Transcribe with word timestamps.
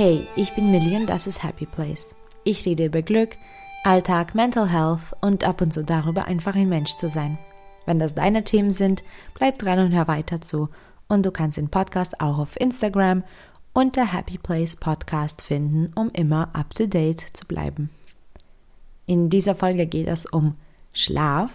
Hey, 0.00 0.28
ich 0.36 0.52
bin 0.52 0.70
Millie 0.70 0.96
und 0.96 1.10
das 1.10 1.26
ist 1.26 1.42
Happy 1.42 1.66
Place. 1.66 2.14
Ich 2.44 2.64
rede 2.64 2.84
über 2.84 3.02
Glück, 3.02 3.36
Alltag, 3.82 4.32
Mental 4.32 4.68
Health 4.68 5.16
und 5.20 5.42
ab 5.42 5.60
und 5.60 5.72
zu 5.72 5.84
darüber, 5.84 6.26
einfach 6.26 6.54
ein 6.54 6.68
Mensch 6.68 6.94
zu 6.94 7.08
sein. 7.08 7.36
Wenn 7.84 7.98
das 7.98 8.14
deine 8.14 8.44
Themen 8.44 8.70
sind, 8.70 9.02
bleib 9.34 9.58
dran 9.58 9.80
und 9.80 9.92
hör 9.92 10.06
weiter 10.06 10.40
zu. 10.40 10.68
Und 11.08 11.26
du 11.26 11.32
kannst 11.32 11.56
den 11.56 11.68
Podcast 11.68 12.20
auch 12.20 12.38
auf 12.38 12.60
Instagram 12.60 13.24
unter 13.72 14.12
Happy 14.12 14.38
Place 14.38 14.76
Podcast 14.76 15.42
finden, 15.42 15.92
um 15.96 16.10
immer 16.10 16.54
up 16.54 16.72
to 16.74 16.86
date 16.86 17.24
zu 17.32 17.44
bleiben. 17.46 17.90
In 19.06 19.30
dieser 19.30 19.56
Folge 19.56 19.88
geht 19.88 20.06
es 20.06 20.26
um 20.26 20.54
Schlaf 20.92 21.50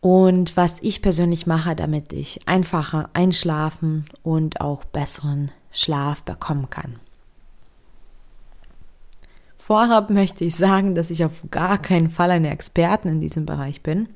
und 0.00 0.56
was 0.56 0.80
ich 0.82 1.02
persönlich 1.02 1.48
mache, 1.48 1.74
damit 1.74 2.12
ich 2.12 2.46
einfacher 2.46 3.10
einschlafen 3.12 4.04
und 4.22 4.60
auch 4.60 4.84
besseren 4.84 5.50
Schlaf 5.76 6.22
bekommen 6.22 6.70
kann. 6.70 6.96
Vorab 9.56 10.10
möchte 10.10 10.44
ich 10.44 10.54
sagen, 10.54 10.94
dass 10.94 11.10
ich 11.10 11.24
auf 11.24 11.32
gar 11.50 11.78
keinen 11.78 12.08
Fall 12.08 12.30
eine 12.30 12.50
Expertin 12.50 13.10
in 13.10 13.20
diesem 13.20 13.46
Bereich 13.46 13.82
bin. 13.82 14.08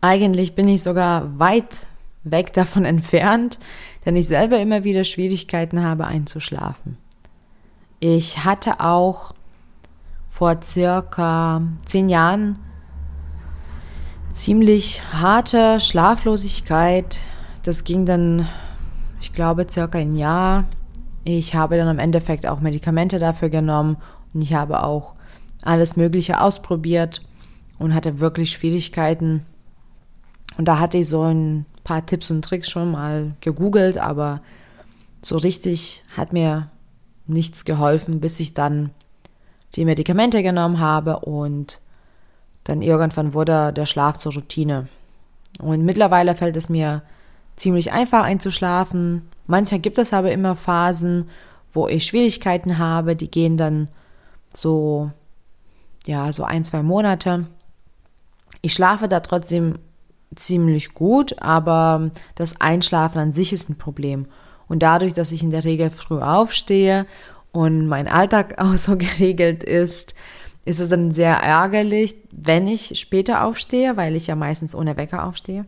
Eigentlich 0.00 0.54
bin 0.54 0.68
ich 0.68 0.82
sogar 0.82 1.38
weit 1.38 1.86
weg 2.24 2.52
davon 2.54 2.84
entfernt, 2.86 3.58
denn 4.04 4.16
ich 4.16 4.26
selber 4.26 4.58
immer 4.58 4.82
wieder 4.82 5.04
Schwierigkeiten 5.04 5.84
habe 5.84 6.06
einzuschlafen. 6.06 6.96
Ich 8.00 8.44
hatte 8.44 8.80
auch 8.80 9.34
vor 10.28 10.62
circa 10.62 11.62
zehn 11.84 12.08
Jahren 12.08 12.58
ziemlich 14.30 15.02
harte 15.12 15.78
Schlaflosigkeit. 15.80 17.20
Das 17.62 17.84
ging 17.84 18.06
dann, 18.06 18.48
ich 19.20 19.34
glaube, 19.34 19.66
circa 19.68 19.98
ein 19.98 20.16
Jahr. 20.16 20.64
Ich 21.24 21.54
habe 21.54 21.76
dann 21.76 21.88
im 21.88 21.98
Endeffekt 21.98 22.46
auch 22.46 22.60
Medikamente 22.60 23.18
dafür 23.18 23.50
genommen 23.50 23.96
und 24.32 24.42
ich 24.42 24.54
habe 24.54 24.82
auch 24.82 25.14
alles 25.62 25.96
Mögliche 25.96 26.40
ausprobiert 26.40 27.22
und 27.78 27.94
hatte 27.94 28.20
wirklich 28.20 28.52
Schwierigkeiten. 28.52 29.44
Und 30.56 30.66
da 30.66 30.78
hatte 30.78 30.98
ich 30.98 31.08
so 31.08 31.22
ein 31.22 31.66
paar 31.84 32.04
Tipps 32.04 32.30
und 32.30 32.42
Tricks 32.42 32.70
schon 32.70 32.90
mal 32.90 33.34
gegoogelt, 33.40 33.98
aber 33.98 34.40
so 35.22 35.36
richtig 35.36 36.04
hat 36.16 36.32
mir 36.32 36.70
nichts 37.26 37.64
geholfen, 37.64 38.20
bis 38.20 38.40
ich 38.40 38.54
dann 38.54 38.90
die 39.74 39.84
Medikamente 39.84 40.42
genommen 40.42 40.80
habe 40.80 41.20
und 41.20 41.80
dann 42.64 42.82
irgendwann 42.82 43.34
wurde 43.34 43.72
der 43.72 43.86
Schlaf 43.86 44.18
zur 44.18 44.34
Routine. 44.34 44.88
Und 45.58 45.84
mittlerweile 45.84 46.34
fällt 46.34 46.56
es 46.56 46.68
mir 46.68 47.02
ziemlich 47.60 47.92
einfach 47.92 48.24
einzuschlafen. 48.24 49.28
Manchmal 49.46 49.80
gibt 49.80 49.98
es 49.98 50.12
aber 50.12 50.32
immer 50.32 50.56
Phasen, 50.56 51.28
wo 51.72 51.86
ich 51.86 52.06
Schwierigkeiten 52.06 52.78
habe, 52.78 53.14
die 53.14 53.30
gehen 53.30 53.56
dann 53.56 53.88
so, 54.52 55.10
ja, 56.06 56.32
so 56.32 56.44
ein, 56.44 56.64
zwei 56.64 56.82
Monate. 56.82 57.46
Ich 58.62 58.72
schlafe 58.72 59.08
da 59.08 59.20
trotzdem 59.20 59.78
ziemlich 60.34 60.94
gut, 60.94 61.40
aber 61.40 62.10
das 62.34 62.60
Einschlafen 62.60 63.18
an 63.18 63.32
sich 63.32 63.52
ist 63.52 63.68
ein 63.68 63.78
Problem. 63.78 64.26
Und 64.66 64.82
dadurch, 64.82 65.12
dass 65.12 65.32
ich 65.32 65.42
in 65.42 65.50
der 65.50 65.64
Regel 65.64 65.90
früh 65.90 66.20
aufstehe 66.20 67.06
und 67.52 67.86
mein 67.86 68.08
Alltag 68.08 68.54
auch 68.58 68.76
so 68.76 68.96
geregelt 68.96 69.62
ist, 69.62 70.14
ist 70.64 70.80
es 70.80 70.88
dann 70.88 71.10
sehr 71.10 71.36
ärgerlich, 71.36 72.16
wenn 72.30 72.68
ich 72.68 72.98
später 72.98 73.44
aufstehe, 73.44 73.96
weil 73.96 74.16
ich 74.16 74.28
ja 74.28 74.36
meistens 74.36 74.74
ohne 74.74 74.96
Wecker 74.96 75.24
aufstehe. 75.26 75.66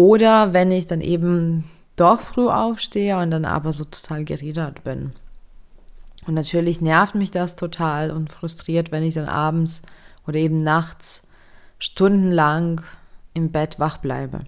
Oder 0.00 0.54
wenn 0.54 0.72
ich 0.72 0.86
dann 0.86 1.02
eben 1.02 1.64
doch 1.96 2.22
früh 2.22 2.48
aufstehe 2.48 3.18
und 3.18 3.30
dann 3.30 3.44
aber 3.44 3.70
so 3.74 3.84
total 3.84 4.24
geredet 4.24 4.82
bin. 4.82 5.12
Und 6.26 6.32
natürlich 6.32 6.80
nervt 6.80 7.14
mich 7.14 7.30
das 7.30 7.54
total 7.54 8.10
und 8.10 8.32
frustriert, 8.32 8.92
wenn 8.92 9.02
ich 9.02 9.12
dann 9.12 9.28
abends 9.28 9.82
oder 10.26 10.38
eben 10.38 10.62
nachts 10.62 11.28
stundenlang 11.78 12.80
im 13.34 13.52
Bett 13.52 13.78
wach 13.78 13.98
bleibe. 13.98 14.46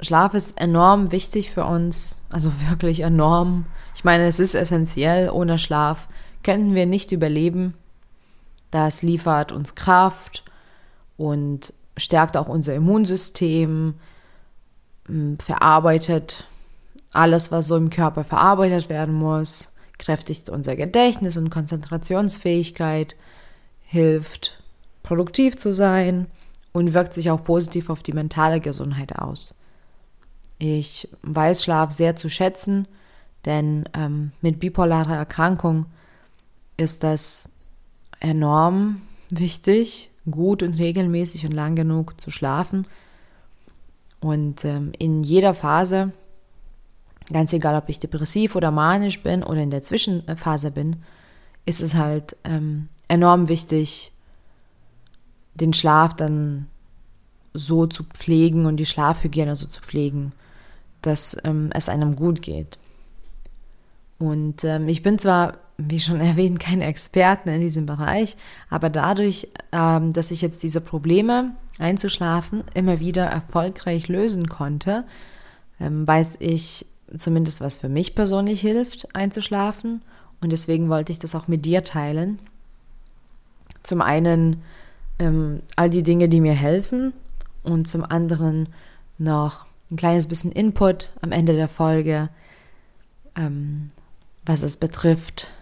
Schlaf 0.00 0.32
ist 0.32 0.58
enorm 0.58 1.12
wichtig 1.12 1.50
für 1.50 1.66
uns, 1.66 2.22
also 2.30 2.50
wirklich 2.70 3.00
enorm. 3.00 3.66
Ich 3.94 4.04
meine, 4.04 4.24
es 4.24 4.40
ist 4.40 4.54
essentiell. 4.54 5.28
Ohne 5.28 5.58
Schlaf 5.58 6.08
könnten 6.42 6.74
wir 6.74 6.86
nicht 6.86 7.12
überleben. 7.12 7.74
Das 8.70 9.02
liefert 9.02 9.52
uns 9.52 9.74
Kraft 9.74 10.44
und 11.18 11.74
stärkt 11.96 12.36
auch 12.36 12.48
unser 12.48 12.74
Immunsystem, 12.74 13.94
verarbeitet 15.38 16.46
alles, 17.12 17.52
was 17.52 17.66
so 17.66 17.76
im 17.76 17.90
Körper 17.90 18.24
verarbeitet 18.24 18.88
werden 18.88 19.14
muss, 19.14 19.72
kräftigt 19.98 20.48
unser 20.48 20.76
Gedächtnis 20.76 21.36
und 21.36 21.50
Konzentrationsfähigkeit, 21.50 23.16
hilft 23.82 24.62
produktiv 25.02 25.56
zu 25.56 25.74
sein 25.74 26.26
und 26.72 26.94
wirkt 26.94 27.12
sich 27.14 27.30
auch 27.30 27.44
positiv 27.44 27.90
auf 27.90 28.02
die 28.02 28.12
mentale 28.12 28.60
Gesundheit 28.60 29.16
aus. 29.16 29.54
Ich 30.58 31.08
weiß 31.22 31.64
Schlaf 31.64 31.92
sehr 31.92 32.16
zu 32.16 32.28
schätzen, 32.28 32.88
denn 33.44 33.88
ähm, 33.94 34.32
mit 34.40 34.60
bipolarer 34.60 35.16
Erkrankung 35.16 35.86
ist 36.76 37.02
das 37.02 37.50
enorm 38.20 39.02
wichtig, 39.30 40.11
gut 40.30 40.62
und 40.62 40.78
regelmäßig 40.78 41.46
und 41.46 41.52
lang 41.52 41.74
genug 41.74 42.20
zu 42.20 42.30
schlafen. 42.30 42.86
Und 44.20 44.64
ähm, 44.64 44.92
in 44.98 45.22
jeder 45.22 45.52
Phase, 45.52 46.12
ganz 47.32 47.52
egal, 47.52 47.76
ob 47.76 47.88
ich 47.88 47.98
depressiv 47.98 48.54
oder 48.54 48.70
manisch 48.70 49.22
bin 49.22 49.42
oder 49.42 49.60
in 49.60 49.70
der 49.70 49.82
Zwischenphase 49.82 50.70
bin, 50.70 50.96
ist 51.64 51.80
es 51.80 51.94
halt 51.94 52.36
ähm, 52.44 52.88
enorm 53.08 53.48
wichtig, 53.48 54.12
den 55.54 55.74
Schlaf 55.74 56.14
dann 56.14 56.68
so 57.54 57.86
zu 57.86 58.04
pflegen 58.04 58.66
und 58.66 58.76
die 58.76 58.86
Schlafhygiene 58.86 59.56
so 59.56 59.66
zu 59.66 59.80
pflegen, 59.80 60.32
dass 61.02 61.36
ähm, 61.44 61.70
es 61.74 61.88
einem 61.88 62.16
gut 62.16 62.42
geht. 62.42 62.78
Und 64.22 64.62
ähm, 64.62 64.88
ich 64.88 65.02
bin 65.02 65.18
zwar 65.18 65.54
wie 65.78 65.98
schon 65.98 66.20
erwähnt, 66.20 66.60
keine 66.60 66.84
Experten 66.84 67.48
in 67.48 67.60
diesem 67.60 67.86
Bereich, 67.86 68.36
aber 68.70 68.88
dadurch, 68.88 69.48
ähm, 69.72 70.12
dass 70.12 70.30
ich 70.30 70.42
jetzt 70.42 70.62
diese 70.62 70.80
Probleme 70.80 71.56
einzuschlafen 71.80 72.62
immer 72.74 73.00
wieder 73.00 73.24
erfolgreich 73.24 74.06
lösen 74.06 74.48
konnte, 74.48 75.04
ähm, 75.80 76.06
weiß 76.06 76.36
ich 76.38 76.86
zumindest, 77.18 77.60
was 77.60 77.78
für 77.78 77.88
mich 77.88 78.14
persönlich 78.14 78.60
hilft, 78.60 79.12
einzuschlafen. 79.12 80.02
Und 80.40 80.52
deswegen 80.52 80.88
wollte 80.88 81.10
ich 81.10 81.18
das 81.18 81.34
auch 81.34 81.48
mit 81.48 81.64
dir 81.64 81.82
teilen. 81.82 82.38
Zum 83.82 84.02
einen 84.02 84.62
ähm, 85.18 85.62
all 85.74 85.90
die 85.90 86.04
Dinge, 86.04 86.28
die 86.28 86.40
mir 86.40 86.54
helfen 86.54 87.12
und 87.64 87.88
zum 87.88 88.04
anderen 88.04 88.68
noch 89.18 89.66
ein 89.90 89.96
kleines 89.96 90.28
bisschen 90.28 90.52
Input 90.52 91.10
am 91.20 91.32
Ende 91.32 91.54
der 91.54 91.68
Folge, 91.68 92.28
ähm, 93.34 93.90
was 94.44 94.62
es 94.62 94.76
betrifft, 94.76 95.52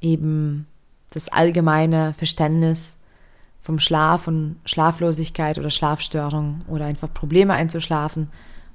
eben 0.00 0.66
das 1.10 1.28
allgemeine 1.28 2.14
Verständnis 2.14 2.96
vom 3.62 3.78
Schlaf 3.78 4.28
und 4.28 4.56
Schlaflosigkeit 4.66 5.58
oder 5.58 5.70
Schlafstörung 5.70 6.62
oder 6.68 6.84
einfach 6.84 7.12
Probleme 7.12 7.54
einzuschlafen, 7.54 8.30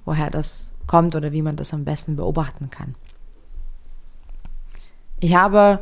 woher 0.06 0.30
das 0.30 0.72
kommt 0.88 1.16
oder 1.16 1.32
wie 1.32 1.44
man 1.44 1.56
das 1.56 1.74
am 1.74 1.86
besten 1.86 2.16
beobachten 2.16 2.70
kann. 2.72 2.96
Ich 5.20 5.36
habe 5.36 5.80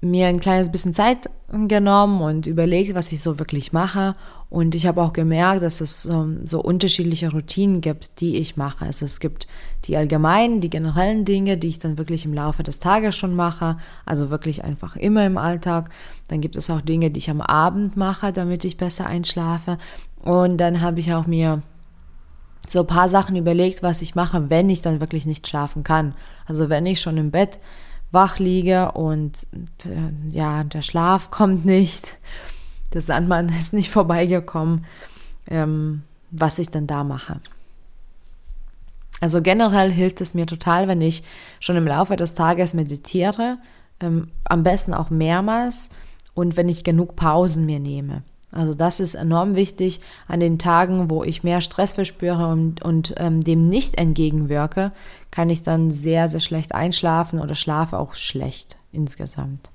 mir 0.00 0.28
ein 0.28 0.40
kleines 0.40 0.70
bisschen 0.70 0.94
Zeit 0.94 1.28
genommen 1.50 2.20
und 2.20 2.46
überlegt, 2.46 2.94
was 2.94 3.10
ich 3.10 3.22
so 3.22 3.38
wirklich 3.38 3.72
mache. 3.72 4.14
Und 4.50 4.74
ich 4.74 4.86
habe 4.86 5.02
auch 5.02 5.12
gemerkt, 5.12 5.62
dass 5.62 5.80
es 5.80 6.02
so, 6.02 6.26
so, 6.44 6.60
unterschiedliche 6.62 7.30
Routinen 7.30 7.80
gibt, 7.80 8.20
die 8.20 8.36
ich 8.36 8.56
mache. 8.56 8.84
Also 8.84 9.04
es 9.04 9.20
gibt 9.20 9.46
die 9.84 9.96
allgemeinen, 9.96 10.60
die 10.60 10.70
generellen 10.70 11.24
Dinge, 11.24 11.56
die 11.56 11.68
ich 11.68 11.78
dann 11.78 11.98
wirklich 11.98 12.24
im 12.24 12.34
Laufe 12.34 12.62
des 12.62 12.80
Tages 12.80 13.16
schon 13.16 13.34
mache. 13.34 13.78
Also 14.04 14.30
wirklich 14.30 14.64
einfach 14.64 14.96
immer 14.96 15.24
im 15.26 15.38
Alltag. 15.38 15.90
Dann 16.28 16.40
gibt 16.40 16.56
es 16.56 16.70
auch 16.70 16.82
Dinge, 16.82 17.10
die 17.10 17.18
ich 17.18 17.30
am 17.30 17.40
Abend 17.40 17.96
mache, 17.96 18.32
damit 18.32 18.64
ich 18.64 18.76
besser 18.76 19.06
einschlafe. 19.06 19.78
Und 20.22 20.58
dann 20.58 20.80
habe 20.82 21.00
ich 21.00 21.12
auch 21.14 21.26
mir 21.26 21.62
so 22.68 22.80
ein 22.80 22.86
paar 22.86 23.08
Sachen 23.08 23.36
überlegt, 23.36 23.82
was 23.82 24.02
ich 24.02 24.14
mache, 24.14 24.50
wenn 24.50 24.68
ich 24.68 24.82
dann 24.82 25.00
wirklich 25.00 25.24
nicht 25.24 25.48
schlafen 25.48 25.82
kann. 25.82 26.14
Also 26.46 26.68
wenn 26.68 26.84
ich 26.84 27.00
schon 27.00 27.16
im 27.16 27.30
Bett 27.30 27.58
wach 28.10 28.38
liege 28.38 28.92
und 28.92 29.46
äh, 29.84 30.30
ja, 30.30 30.64
der 30.64 30.82
Schlaf 30.82 31.30
kommt 31.30 31.64
nicht, 31.64 32.18
der 32.92 33.02
Sandmann 33.02 33.48
ist 33.60 33.72
nicht 33.72 33.90
vorbeigekommen, 33.90 34.84
ähm, 35.48 36.02
was 36.30 36.58
ich 36.58 36.70
dann 36.70 36.86
da 36.86 37.04
mache. 37.04 37.40
Also 39.20 39.42
generell 39.42 39.90
hilft 39.90 40.20
es 40.20 40.34
mir 40.34 40.46
total, 40.46 40.86
wenn 40.86 41.00
ich 41.00 41.24
schon 41.60 41.76
im 41.76 41.86
Laufe 41.86 42.16
des 42.16 42.34
Tages 42.34 42.72
meditiere, 42.72 43.58
ähm, 44.00 44.30
am 44.44 44.62
besten 44.62 44.94
auch 44.94 45.10
mehrmals 45.10 45.90
und 46.34 46.56
wenn 46.56 46.68
ich 46.68 46.84
genug 46.84 47.16
Pausen 47.16 47.66
mir 47.66 47.80
nehme. 47.80 48.22
Also 48.50 48.72
das 48.72 48.98
ist 48.98 49.14
enorm 49.14 49.56
wichtig. 49.56 50.00
An 50.26 50.40
den 50.40 50.58
Tagen, 50.58 51.10
wo 51.10 51.22
ich 51.22 51.44
mehr 51.44 51.60
Stress 51.60 51.92
verspüre 51.92 52.46
und, 52.48 52.82
und 52.82 53.14
ähm, 53.18 53.42
dem 53.42 53.68
nicht 53.68 53.96
entgegenwirke, 53.96 54.92
kann 55.30 55.50
ich 55.50 55.62
dann 55.62 55.90
sehr, 55.90 56.28
sehr 56.28 56.40
schlecht 56.40 56.74
einschlafen 56.74 57.40
oder 57.40 57.54
schlafe 57.54 57.98
auch 57.98 58.14
schlecht 58.14 58.76
insgesamt. 58.90 59.70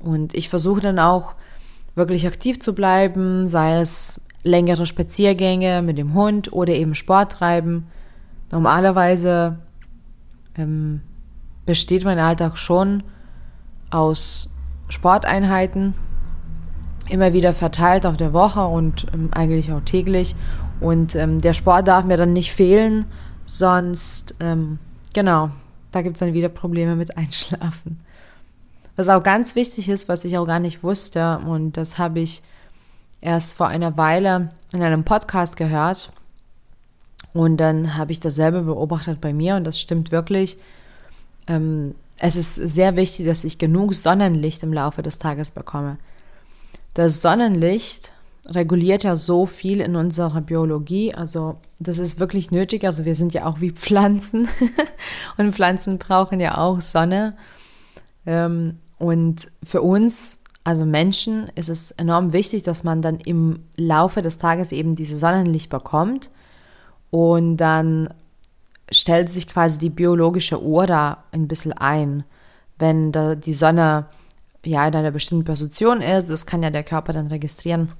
Und 0.00 0.34
ich 0.34 0.48
versuche 0.48 0.80
dann 0.80 0.98
auch 0.98 1.34
wirklich 1.94 2.26
aktiv 2.26 2.60
zu 2.60 2.74
bleiben, 2.74 3.46
sei 3.46 3.80
es 3.80 4.20
längere 4.42 4.86
Spaziergänge 4.86 5.82
mit 5.82 5.98
dem 5.98 6.14
Hund 6.14 6.52
oder 6.52 6.72
eben 6.72 6.94
Sport 6.94 7.32
treiben. 7.32 7.86
Normalerweise 8.50 9.58
ähm, 10.56 11.02
besteht 11.66 12.04
mein 12.04 12.18
Alltag 12.18 12.56
schon 12.56 13.02
aus 13.90 14.50
Sporteinheiten, 14.88 15.94
immer 17.08 17.32
wieder 17.32 17.52
verteilt 17.52 18.06
auf 18.06 18.16
der 18.16 18.32
Woche 18.32 18.64
und 18.64 19.06
ähm, 19.12 19.30
eigentlich 19.32 19.72
auch 19.72 19.80
täglich. 19.80 20.34
Und 20.80 21.14
ähm, 21.14 21.40
der 21.40 21.54
Sport 21.54 21.88
darf 21.88 22.04
mir 22.04 22.16
dann 22.16 22.32
nicht 22.32 22.52
fehlen, 22.52 23.06
sonst, 23.44 24.34
ähm, 24.40 24.78
genau, 25.14 25.50
da 25.92 26.02
gibt 26.02 26.16
es 26.16 26.20
dann 26.20 26.34
wieder 26.34 26.48
Probleme 26.48 26.96
mit 26.96 27.16
Einschlafen. 27.16 28.00
Was 28.96 29.08
auch 29.08 29.22
ganz 29.22 29.54
wichtig 29.54 29.88
ist, 29.88 30.08
was 30.08 30.24
ich 30.24 30.38
auch 30.38 30.46
gar 30.46 30.60
nicht 30.60 30.82
wusste, 30.82 31.38
und 31.46 31.76
das 31.76 31.98
habe 31.98 32.20
ich 32.20 32.42
erst 33.20 33.56
vor 33.56 33.68
einer 33.68 33.96
Weile 33.96 34.50
in 34.72 34.82
einem 34.82 35.04
Podcast 35.04 35.56
gehört. 35.56 36.12
Und 37.32 37.58
dann 37.58 37.96
habe 37.96 38.12
ich 38.12 38.20
dasselbe 38.20 38.62
beobachtet 38.62 39.20
bei 39.20 39.32
mir 39.32 39.56
und 39.56 39.64
das 39.64 39.78
stimmt 39.78 40.10
wirklich. 40.10 40.56
Ähm, 41.46 41.94
es 42.18 42.36
ist 42.36 42.54
sehr 42.56 42.96
wichtig, 42.96 43.26
dass 43.26 43.44
ich 43.44 43.58
genug 43.58 43.94
Sonnenlicht 43.94 44.62
im 44.62 44.72
Laufe 44.72 45.02
des 45.02 45.18
Tages 45.18 45.50
bekomme. 45.50 45.98
Das 46.98 47.22
Sonnenlicht 47.22 48.12
reguliert 48.44 49.04
ja 49.04 49.14
so 49.14 49.46
viel 49.46 49.80
in 49.80 49.94
unserer 49.94 50.40
Biologie. 50.40 51.14
Also 51.14 51.60
das 51.78 52.00
ist 52.00 52.18
wirklich 52.18 52.50
nötig. 52.50 52.82
Also 52.82 53.04
wir 53.04 53.14
sind 53.14 53.32
ja 53.34 53.46
auch 53.46 53.60
wie 53.60 53.70
Pflanzen 53.70 54.48
und 55.36 55.54
Pflanzen 55.54 55.98
brauchen 55.98 56.40
ja 56.40 56.58
auch 56.58 56.80
Sonne. 56.80 57.36
Ähm, 58.26 58.78
und 58.98 59.46
für 59.62 59.80
uns, 59.80 60.40
also 60.64 60.86
Menschen, 60.86 61.52
ist 61.54 61.68
es 61.68 61.92
enorm 61.92 62.32
wichtig, 62.32 62.64
dass 62.64 62.82
man 62.82 63.00
dann 63.00 63.20
im 63.20 63.60
Laufe 63.76 64.20
des 64.20 64.38
Tages 64.38 64.72
eben 64.72 64.96
dieses 64.96 65.20
Sonnenlicht 65.20 65.70
bekommt. 65.70 66.30
Und 67.12 67.58
dann 67.58 68.12
stellt 68.90 69.30
sich 69.30 69.46
quasi 69.46 69.78
die 69.78 69.90
biologische 69.90 70.60
Uhr 70.60 70.88
da 70.88 71.22
ein 71.30 71.46
bisschen 71.46 71.74
ein. 71.74 72.24
Wenn 72.76 73.12
da 73.12 73.36
die 73.36 73.54
Sonne 73.54 74.06
ja 74.64 74.86
in 74.86 74.94
einer 74.94 75.10
bestimmten 75.10 75.44
Position 75.44 76.00
ist, 76.00 76.30
das 76.30 76.46
kann 76.46 76.62
ja 76.62 76.70
der 76.70 76.84
Körper 76.84 77.12
dann 77.12 77.28
registrieren. 77.28 77.92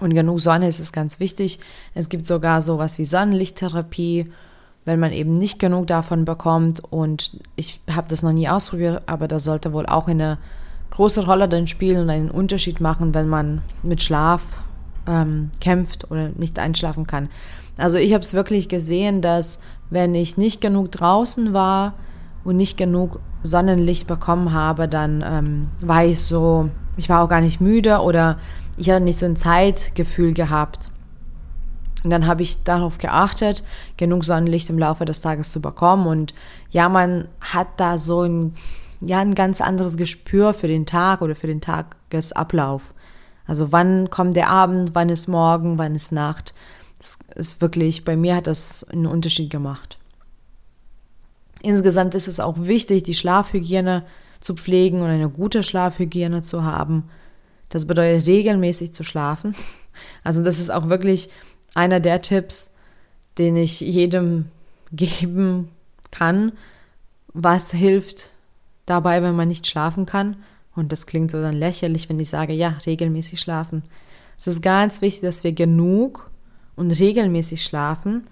Und 0.00 0.14
genug 0.14 0.40
Sonne 0.40 0.68
ist 0.68 0.80
es 0.80 0.92
ganz 0.92 1.20
wichtig. 1.20 1.60
Es 1.94 2.08
gibt 2.08 2.26
sogar 2.26 2.62
sowas 2.62 2.98
wie 2.98 3.04
Sonnenlichttherapie, 3.04 4.32
wenn 4.84 5.00
man 5.00 5.12
eben 5.12 5.34
nicht 5.38 5.58
genug 5.58 5.86
davon 5.86 6.24
bekommt. 6.24 6.82
Und 6.90 7.38
ich 7.56 7.80
habe 7.90 8.08
das 8.08 8.22
noch 8.22 8.32
nie 8.32 8.48
ausprobiert, 8.48 9.02
aber 9.06 9.28
das 9.28 9.44
sollte 9.44 9.72
wohl 9.72 9.86
auch 9.86 10.08
eine 10.08 10.38
große 10.90 11.24
Rolle 11.24 11.48
dann 11.48 11.68
spielen 11.68 12.02
und 12.02 12.10
einen 12.10 12.30
Unterschied 12.30 12.80
machen, 12.80 13.14
wenn 13.14 13.28
man 13.28 13.62
mit 13.82 14.02
Schlaf 14.02 14.42
ähm, 15.06 15.50
kämpft 15.60 16.10
oder 16.10 16.30
nicht 16.30 16.58
einschlafen 16.58 17.06
kann. 17.06 17.28
Also 17.76 17.96
ich 17.96 18.12
habe 18.14 18.22
es 18.22 18.34
wirklich 18.34 18.68
gesehen, 18.68 19.20
dass 19.20 19.60
wenn 19.90 20.14
ich 20.14 20.36
nicht 20.36 20.60
genug 20.60 20.92
draußen 20.92 21.52
war 21.52 21.94
und 22.44 22.56
nicht 22.56 22.76
genug 22.76 23.20
Sonnenlicht 23.42 24.06
bekommen 24.06 24.52
habe, 24.52 24.88
dann 24.88 25.24
ähm, 25.26 25.68
war 25.80 26.04
ich 26.04 26.20
so, 26.20 26.70
ich 26.96 27.08
war 27.08 27.22
auch 27.22 27.28
gar 27.28 27.40
nicht 27.40 27.60
müde 27.60 27.98
oder 27.98 28.38
ich 28.76 28.90
hatte 28.90 29.02
nicht 29.02 29.18
so 29.18 29.26
ein 29.26 29.36
Zeitgefühl 29.36 30.34
gehabt. 30.34 30.90
Und 32.02 32.10
dann 32.10 32.26
habe 32.26 32.42
ich 32.42 32.64
darauf 32.64 32.98
geachtet, 32.98 33.64
genug 33.96 34.24
Sonnenlicht 34.24 34.68
im 34.68 34.78
Laufe 34.78 35.06
des 35.06 35.22
Tages 35.22 35.50
zu 35.50 35.62
bekommen. 35.62 36.06
Und 36.06 36.34
ja, 36.70 36.90
man 36.90 37.28
hat 37.40 37.68
da 37.78 37.96
so 37.96 38.22
ein, 38.22 38.54
ja, 39.00 39.20
ein 39.20 39.34
ganz 39.34 39.62
anderes 39.62 39.96
Gespür 39.96 40.52
für 40.52 40.68
den 40.68 40.84
Tag 40.84 41.22
oder 41.22 41.34
für 41.34 41.46
den 41.46 41.62
Tagesablauf. 41.62 42.92
Also 43.46 43.72
wann 43.72 44.10
kommt 44.10 44.36
der 44.36 44.50
Abend, 44.50 44.90
wann 44.94 45.08
ist 45.08 45.28
Morgen, 45.28 45.78
wann 45.78 45.94
ist 45.94 46.12
Nacht. 46.12 46.54
Das 46.98 47.18
ist 47.34 47.60
wirklich, 47.62 48.04
bei 48.04 48.16
mir 48.16 48.36
hat 48.36 48.46
das 48.46 48.84
einen 48.84 49.06
Unterschied 49.06 49.50
gemacht. 49.50 49.98
Insgesamt 51.64 52.14
ist 52.14 52.28
es 52.28 52.40
auch 52.40 52.56
wichtig, 52.58 53.04
die 53.04 53.14
Schlafhygiene 53.14 54.04
zu 54.38 54.54
pflegen 54.54 55.00
und 55.00 55.08
eine 55.08 55.30
gute 55.30 55.62
Schlafhygiene 55.62 56.42
zu 56.42 56.62
haben. 56.62 57.04
Das 57.70 57.86
bedeutet 57.86 58.26
regelmäßig 58.26 58.92
zu 58.92 59.02
schlafen. 59.02 59.54
Also 60.24 60.42
das 60.42 60.58
ist 60.58 60.70
auch 60.70 60.88
wirklich 60.88 61.30
einer 61.74 62.00
der 62.00 62.20
Tipps, 62.20 62.74
den 63.38 63.54
ich 63.54 63.78
jedem 63.78 64.46
geben 64.90 65.68
kann. 66.10 66.50
Was 67.32 67.70
hilft 67.70 68.30
dabei, 68.86 69.22
wenn 69.22 69.36
man 69.36 69.46
nicht 69.46 69.68
schlafen 69.68 70.04
kann? 70.04 70.38
Und 70.74 70.90
das 70.90 71.06
klingt 71.06 71.30
so 71.30 71.40
dann 71.40 71.54
lächerlich, 71.54 72.08
wenn 72.08 72.18
ich 72.18 72.28
sage, 72.28 72.52
ja, 72.52 72.76
regelmäßig 72.84 73.40
schlafen. 73.40 73.84
Es 74.36 74.48
ist 74.48 74.62
ganz 74.62 75.00
wichtig, 75.00 75.22
dass 75.22 75.44
wir 75.44 75.52
genug 75.52 76.28
und 76.74 76.90
regelmäßig 76.90 77.64
schlafen, 77.64 78.24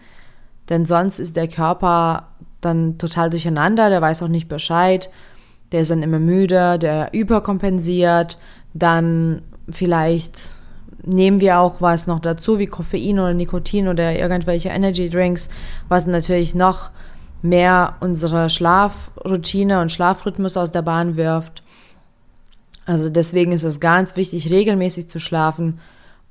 denn 0.69 0.85
sonst 0.85 1.21
ist 1.21 1.37
der 1.37 1.47
Körper 1.47 2.32
dann 2.65 2.99
total 2.99 3.31
durcheinander, 3.31 3.91
der 3.91 4.01
weiß 4.01 4.23
auch 4.23 4.29
nicht 4.29 4.49
Bescheid, 4.49 5.11
der 5.73 5.83
ist 5.83 5.91
dann 5.91 6.03
immer 6.03 6.19
müde, 6.19 6.79
der 6.79 7.13
überkompensiert, 7.13 8.39
dann 8.75 9.43
vielleicht 9.69 10.53
nehmen 11.05 11.41
wir 11.41 11.59
auch 11.59 11.81
was 11.81 12.07
noch 12.07 12.21
dazu, 12.21 12.59
wie 12.59 12.67
Koffein 12.67 13.19
oder 13.19 13.35
Nikotin 13.35 13.89
oder 13.89 14.17
irgendwelche 14.17 14.69
Energy 14.69 15.11
Drinks, 15.11 15.49
was 15.89 16.07
natürlich 16.07 16.55
noch 16.55 16.91
mehr 17.43 17.97
unsere 18.01 18.49
Schlafroutine 18.49 19.81
und 19.81 19.91
Schlafrhythmus 19.91 20.57
aus 20.57 20.71
der 20.71 20.83
Bahn 20.83 21.17
wirft. 21.17 21.63
Also 22.85 23.11
deswegen 23.11 23.53
ist 23.53 23.65
es 23.65 23.81
ganz 23.81 24.17
wichtig, 24.17 24.51
regelmäßig 24.51 25.09
zu 25.09 25.19
schlafen, 25.19 25.81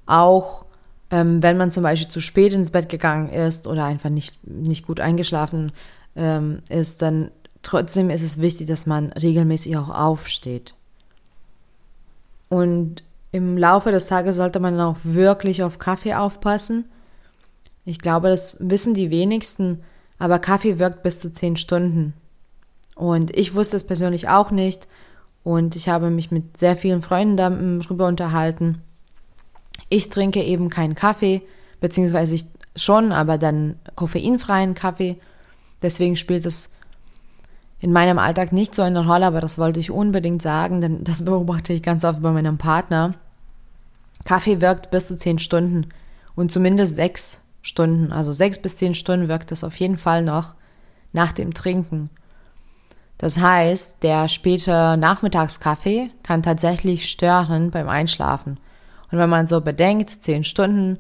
auch 0.06 0.66
ähm, 1.10 1.44
wenn 1.44 1.58
man 1.58 1.72
zum 1.72 1.84
Beispiel 1.84 2.10
zu 2.10 2.22
spät 2.22 2.54
ins 2.54 2.72
Bett 2.72 2.88
gegangen 2.88 3.30
ist 3.30 3.68
oder 3.68 3.86
einfach 3.86 4.10
nicht, 4.10 4.36
nicht 4.48 4.88
gut 4.88 5.00
eingeschlafen 5.00 5.74
ähm, 6.16 6.62
ist, 6.70 7.02
dann 7.02 7.32
trotzdem 7.62 8.10
ist 8.10 8.24
es 8.24 8.40
wichtig, 8.40 8.68
dass 8.68 8.86
man 8.86 9.12
regelmäßig 9.12 9.78
auch 9.78 9.90
aufsteht. 9.90 10.74
Und 12.50 13.04
im 13.32 13.58
Laufe 13.58 13.92
des 13.92 14.08
Tages 14.08 14.36
sollte 14.36 14.60
man 14.60 14.80
auch 14.80 14.98
wirklich 15.04 15.64
auf 15.64 15.80
Kaffee 15.80 16.16
aufpassen. 16.16 16.86
Ich 17.86 18.00
glaube, 18.00 18.30
das 18.30 18.58
wissen 18.60 18.94
die 18.94 19.10
wenigsten, 19.10 19.84
aber 20.20 20.40
Kaffee 20.40 20.78
wirkt 20.78 21.02
bis 21.02 21.20
zu 21.20 21.32
zehn 21.32 21.56
Stunden. 21.56 22.14
Und 22.96 23.36
ich 23.36 23.56
wusste 23.56 23.78
es 23.78 23.86
persönlich 23.86 24.28
auch 24.28 24.52
nicht. 24.52 24.88
Und 25.44 25.76
ich 25.76 25.90
habe 25.90 26.10
mich 26.10 26.30
mit 26.30 26.58
sehr 26.58 26.76
vielen 26.76 27.02
Freunden 27.02 27.38
darüber 27.38 28.08
unterhalten. 28.08 28.80
Ich 29.90 30.10
trinke 30.10 30.44
eben 30.44 30.70
keinen 30.70 30.94
Kaffee, 30.94 31.42
beziehungsweise 31.80 32.36
ich 32.36 32.46
schon, 32.76 33.12
aber 33.12 33.38
dann 33.38 33.80
koffeinfreien 33.96 34.76
Kaffee. 34.76 35.18
Deswegen 35.82 36.16
spielt 36.16 36.46
es 36.46 36.76
in 37.80 37.92
meinem 37.92 38.20
Alltag 38.20 38.52
nicht 38.52 38.76
so 38.76 38.84
eine 38.84 39.06
Rolle, 39.06 39.26
aber 39.26 39.42
das 39.42 39.58
wollte 39.58 39.80
ich 39.80 39.92
unbedingt 39.92 40.42
sagen, 40.42 40.82
denn 40.82 41.04
das 41.04 41.26
beobachte 41.26 41.74
ich 41.74 41.84
ganz 41.84 42.04
oft 42.04 42.22
bei 42.22 42.32
meinem 42.32 42.58
Partner. 42.58 43.16
Kaffee 44.24 44.62
wirkt 44.62 44.92
bis 44.92 45.08
zu 45.08 45.18
zehn 45.18 45.40
Stunden 45.40 45.88
und 46.36 46.52
zumindest 46.52 46.96
sechs 46.96 47.42
Stunden, 47.64 48.12
also 48.12 48.32
sechs 48.32 48.60
bis 48.60 48.78
zehn 48.78 48.94
Stunden 48.94 49.28
wirkt 49.28 49.52
es 49.52 49.64
auf 49.64 49.76
jeden 49.76 49.98
Fall 49.98 50.24
noch 50.24 50.54
nach 51.12 51.32
dem 51.32 51.54
Trinken. 51.54 52.10
Das 53.18 53.38
heißt, 53.38 54.02
der 54.02 54.28
späte 54.30 54.98
Nachmittagskaffee 54.98 56.10
kann 56.24 56.42
tatsächlich 56.42 57.10
stören 57.10 57.70
beim 57.70 57.88
Einschlafen. 57.88 58.60
Und 59.12 59.18
wenn 59.20 59.30
man 59.30 59.46
so 59.46 59.62
bedenkt, 59.62 60.10
zehn 60.10 60.44
Stunden, 60.44 60.98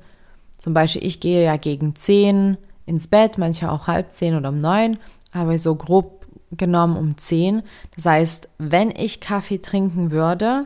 zum 0.58 0.74
Beispiel 0.74 1.04
ich 1.04 1.20
gehe 1.20 1.44
ja 1.44 1.58
gegen 1.58 1.96
zehn 1.96 2.58
ins 2.86 3.08
Bett, 3.08 3.38
manche 3.38 3.72
auch 3.72 3.88
halb 3.88 4.14
zehn 4.14 4.36
oder 4.36 4.50
um 4.50 4.60
neun, 4.60 4.98
aber 5.32 5.58
so 5.58 5.76
grob 5.76 6.26
genommen 6.52 6.98
um 6.98 7.18
zehn. 7.18 7.64
Das 7.96 8.06
heißt, 8.06 8.50
wenn 8.58 8.92
ich 8.92 9.22
Kaffee 9.22 9.60
trinken 9.60 10.12
würde, 10.12 10.66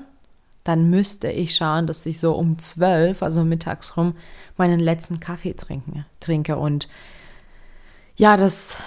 dann 0.63 0.89
müsste 0.89 1.29
ich 1.29 1.55
schauen, 1.55 1.85
dass 1.85 2.05
ich 2.05 2.19
so 2.19 2.33
um 2.33 2.57
zwölf, 2.57 3.21
also 3.21 3.43
mittags 3.43 3.95
rum, 3.97 4.15
meinen 4.57 4.79
letzten 4.79 5.19
Kaffee 5.19 5.53
trinken, 5.53 6.05
trinke. 6.19 6.57
Und 6.57 6.89
ja, 8.15 8.35
das, 8.35 8.77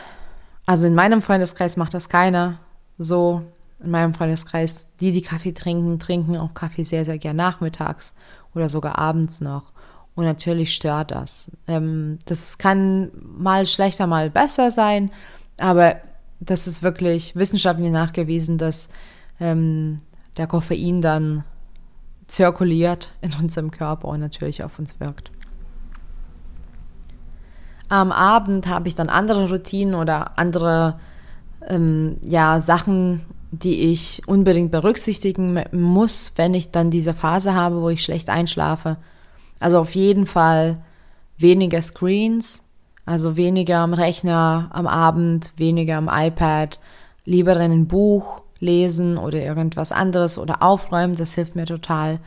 also 0.66 0.86
in 0.86 0.96
meinem 0.96 1.22
Freundeskreis 1.22 1.76
macht 1.76 1.94
das 1.94 2.08
keiner 2.08 2.58
so. 2.98 3.42
In 3.80 3.92
meinem 3.92 4.12
Freundeskreis, 4.12 4.88
die, 4.98 5.12
die 5.12 5.22
Kaffee 5.22 5.52
trinken, 5.52 6.00
trinken 6.00 6.36
auch 6.36 6.52
Kaffee 6.52 6.82
sehr, 6.82 7.04
sehr 7.04 7.16
gern 7.16 7.36
nachmittags 7.36 8.12
oder 8.52 8.68
sogar 8.68 8.98
abends 8.98 9.40
noch. 9.40 9.70
Und 10.18 10.24
natürlich 10.24 10.74
stört 10.74 11.12
das. 11.12 11.48
Ähm, 11.68 12.18
das 12.24 12.58
kann 12.58 13.12
mal 13.22 13.66
schlechter, 13.66 14.08
mal 14.08 14.30
besser 14.30 14.72
sein, 14.72 15.12
aber 15.58 15.98
das 16.40 16.66
ist 16.66 16.82
wirklich 16.82 17.36
wissenschaftlich 17.36 17.92
nachgewiesen, 17.92 18.58
dass 18.58 18.88
ähm, 19.38 20.00
der 20.36 20.48
Koffein 20.48 21.02
dann 21.02 21.44
zirkuliert 22.26 23.12
in 23.20 23.32
unserem 23.40 23.70
Körper 23.70 24.08
und 24.08 24.18
natürlich 24.18 24.64
auf 24.64 24.80
uns 24.80 24.98
wirkt. 24.98 25.30
Am 27.88 28.10
Abend 28.10 28.66
habe 28.66 28.88
ich 28.88 28.96
dann 28.96 29.10
andere 29.10 29.48
Routinen 29.48 29.94
oder 29.94 30.36
andere 30.36 30.98
ähm, 31.64 32.16
ja, 32.24 32.60
Sachen, 32.60 33.24
die 33.52 33.92
ich 33.92 34.22
unbedingt 34.26 34.72
berücksichtigen 34.72 35.62
muss, 35.70 36.32
wenn 36.34 36.54
ich 36.54 36.72
dann 36.72 36.90
diese 36.90 37.14
Phase 37.14 37.54
habe, 37.54 37.80
wo 37.82 37.88
ich 37.88 38.02
schlecht 38.02 38.30
einschlafe. 38.30 38.96
Also 39.60 39.78
auf 39.80 39.94
jeden 39.94 40.26
Fall 40.26 40.82
weniger 41.36 41.82
Screens, 41.82 42.64
also 43.06 43.36
weniger 43.36 43.78
am 43.78 43.94
Rechner 43.94 44.68
am 44.72 44.86
Abend, 44.86 45.52
weniger 45.56 45.96
am 45.96 46.10
iPad, 46.12 46.78
lieber 47.24 47.56
ein 47.56 47.86
Buch 47.86 48.42
lesen 48.60 49.18
oder 49.18 49.40
irgendwas 49.40 49.92
anderes 49.92 50.38
oder 50.38 50.62
aufräumen, 50.62 51.16
das 51.16 51.32
hilft 51.34 51.56
mir 51.56 51.66
total. 51.66 52.20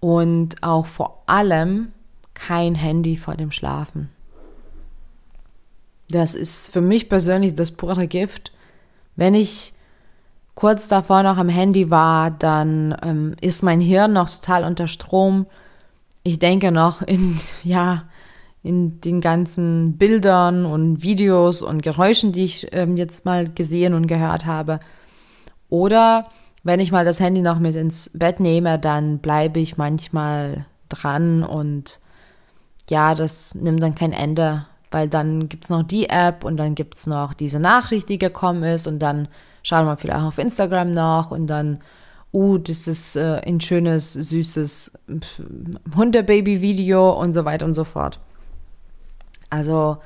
Und 0.00 0.62
auch 0.62 0.86
vor 0.86 1.22
allem 1.26 1.92
kein 2.34 2.74
Handy 2.74 3.16
vor 3.16 3.36
dem 3.36 3.52
Schlafen. 3.52 4.08
Das 6.10 6.34
ist 6.34 6.72
für 6.72 6.80
mich 6.80 7.08
persönlich 7.08 7.54
das 7.54 7.70
pure 7.70 8.06
Gift. 8.06 8.52
Wenn 9.16 9.34
ich 9.34 9.72
kurz 10.54 10.88
davor 10.88 11.22
noch 11.22 11.36
am 11.36 11.48
Handy 11.48 11.90
war, 11.90 12.30
dann 12.30 12.96
ähm, 13.02 13.34
ist 13.40 13.62
mein 13.62 13.80
Hirn 13.80 14.12
noch 14.12 14.28
total 14.28 14.64
unter 14.64 14.88
Strom. 14.88 15.46
Ich 16.22 16.38
denke 16.38 16.72
noch 16.72 17.02
in, 17.02 17.38
ja, 17.62 18.04
in 18.62 19.00
den 19.00 19.20
ganzen 19.20 19.98
Bildern 19.98 20.64
und 20.64 21.02
Videos 21.02 21.62
und 21.62 21.82
Geräuschen, 21.82 22.32
die 22.32 22.44
ich 22.44 22.68
ähm, 22.72 22.96
jetzt 22.96 23.24
mal 23.24 23.48
gesehen 23.48 23.94
und 23.94 24.06
gehört 24.06 24.46
habe. 24.46 24.78
Oder 25.68 26.28
wenn 26.62 26.78
ich 26.78 26.92
mal 26.92 27.04
das 27.04 27.18
Handy 27.18 27.40
noch 27.40 27.58
mit 27.58 27.74
ins 27.74 28.10
Bett 28.14 28.38
nehme, 28.38 28.78
dann 28.78 29.18
bleibe 29.18 29.58
ich 29.58 29.76
manchmal 29.76 30.66
dran 30.88 31.42
und 31.42 31.98
ja, 32.88 33.14
das 33.14 33.54
nimmt 33.54 33.82
dann 33.82 33.94
kein 33.94 34.12
Ende 34.12 34.66
weil 34.92 35.08
dann 35.08 35.48
gibt 35.48 35.64
es 35.64 35.70
noch 35.70 35.82
die 35.82 36.08
App 36.08 36.44
und 36.44 36.56
dann 36.58 36.74
gibt 36.74 36.98
es 36.98 37.06
noch 37.06 37.34
diese 37.34 37.58
Nachricht, 37.58 38.08
die 38.08 38.18
gekommen 38.18 38.62
ist 38.62 38.86
und 38.86 38.98
dann 39.00 39.28
schauen 39.62 39.86
wir 39.86 39.96
vielleicht 39.96 40.20
auf 40.20 40.38
Instagram 40.38 40.92
nach 40.92 41.30
und 41.30 41.46
dann, 41.46 41.80
uh, 42.32 42.58
das 42.58 42.88
ist 42.88 43.16
äh, 43.16 43.40
ein 43.46 43.60
schönes, 43.60 44.12
süßes 44.12 44.98
Hundebaby-Video 45.96 47.12
und 47.12 47.32
so 47.32 47.44
weiter 47.44 47.66
und 47.66 47.74
so 47.74 47.84
fort. 47.84 48.18
Also 49.50 49.98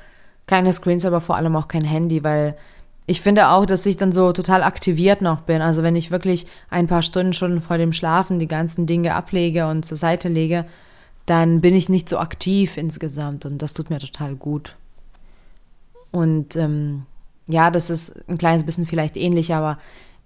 keine 0.45 0.73
Screens, 0.73 1.05
aber 1.05 1.21
vor 1.21 1.35
allem 1.35 1.55
auch 1.55 1.67
kein 1.67 1.83
Handy, 1.83 2.23
weil 2.23 2.57
ich 3.05 3.21
finde 3.21 3.49
auch, 3.49 3.65
dass 3.65 3.85
ich 3.85 3.95
dann 3.95 4.11
so 4.11 4.33
total 4.33 4.63
aktiviert 4.63 5.21
noch 5.21 5.41
bin. 5.41 5.61
Also 5.61 5.81
wenn 5.81 5.95
ich 5.95 6.11
wirklich 6.11 6.45
ein 6.69 6.87
paar 6.87 7.01
Stunden 7.01 7.33
schon 7.33 7.61
vor 7.61 7.77
dem 7.77 7.93
Schlafen 7.93 8.39
die 8.39 8.47
ganzen 8.47 8.85
Dinge 8.85 9.15
ablege 9.15 9.67
und 9.67 9.83
zur 9.83 9.97
Seite 9.97 10.27
lege, 10.27 10.65
dann 11.25 11.61
bin 11.61 11.73
ich 11.73 11.87
nicht 11.87 12.09
so 12.09 12.17
aktiv 12.17 12.77
insgesamt 12.77 13.45
und 13.45 13.61
das 13.61 13.73
tut 13.73 13.89
mir 13.89 13.99
total 13.99 14.35
gut. 14.35 14.75
Und 16.11 16.57
ähm, 16.57 17.05
ja, 17.47 17.71
das 17.71 17.89
ist 17.89 18.27
ein 18.29 18.37
kleines 18.37 18.63
bisschen 18.63 18.85
vielleicht 18.85 19.15
ähnlich, 19.15 19.53
aber 19.53 19.77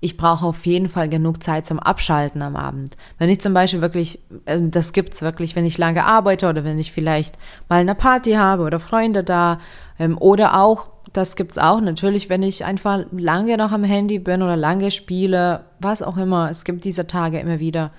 ich 0.01 0.17
brauche 0.17 0.46
auf 0.46 0.65
jeden 0.65 0.89
Fall 0.89 1.08
genug 1.08 1.41
Zeit 1.43 1.67
zum 1.67 1.79
Abschalten 1.79 2.41
am 2.41 2.55
Abend. 2.55 2.98
Wenn 3.20 3.29
ich 3.29 3.39
zum 3.39 3.53
Beispiel 3.53 3.81
wirklich, 3.81 4.20
äh, 4.46 4.60
das 4.60 4.93
gibt's 4.93 5.22
wirklich, 5.22 5.55
wenn 5.55 5.65
ich 5.65 5.77
lange 5.77 6.03
arbeite 6.03 6.50
oder 6.50 6.63
wenn 6.63 6.79
ich 6.79 6.91
vielleicht 6.91 7.38
mal 7.70 7.79
eine 7.79 7.96
Party 7.96 8.34
habe 8.34 8.63
oder 8.63 8.79
Freunde 8.79 9.24
da 9.24 9.60
ähm, 10.00 10.17
oder 10.17 10.60
auch, 10.60 10.88
das 11.13 11.36
gibt's 11.36 11.58
auch 11.58 11.79
natürlich, 11.81 12.29
wenn 12.29 12.41
ich 12.41 12.65
einfach 12.65 13.05
lange 13.12 13.58
noch 13.58 13.72
am 13.72 13.84
Handy 13.84 14.17
bin 14.17 14.41
oder 14.41 14.58
lange 14.58 14.91
spiele, 14.91 15.65
was 15.79 16.01
auch 16.01 16.17
immer. 16.17 16.50
Es 16.50 16.65
gibt 16.65 16.84
diese 16.84 17.05
Tage 17.08 17.39
immer 17.39 17.60
wieder 17.60 17.91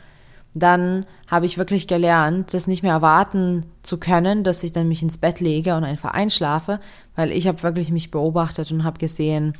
dann 0.54 1.06
habe 1.28 1.46
ich 1.46 1.56
wirklich 1.56 1.86
gelernt, 1.86 2.52
das 2.52 2.66
nicht 2.66 2.82
mehr 2.82 2.92
erwarten 2.92 3.64
zu 3.82 3.96
können, 3.96 4.44
dass 4.44 4.62
ich 4.62 4.72
dann 4.72 4.88
mich 4.88 5.02
ins 5.02 5.18
Bett 5.18 5.40
lege 5.40 5.74
und 5.76 5.84
einfach 5.84 6.10
einschlafe, 6.10 6.78
weil 7.16 7.32
ich 7.32 7.48
habe 7.48 7.62
wirklich 7.62 7.90
mich 7.90 8.10
beobachtet 8.10 8.70
und 8.70 8.84
habe 8.84 8.98
gesehen, 8.98 9.54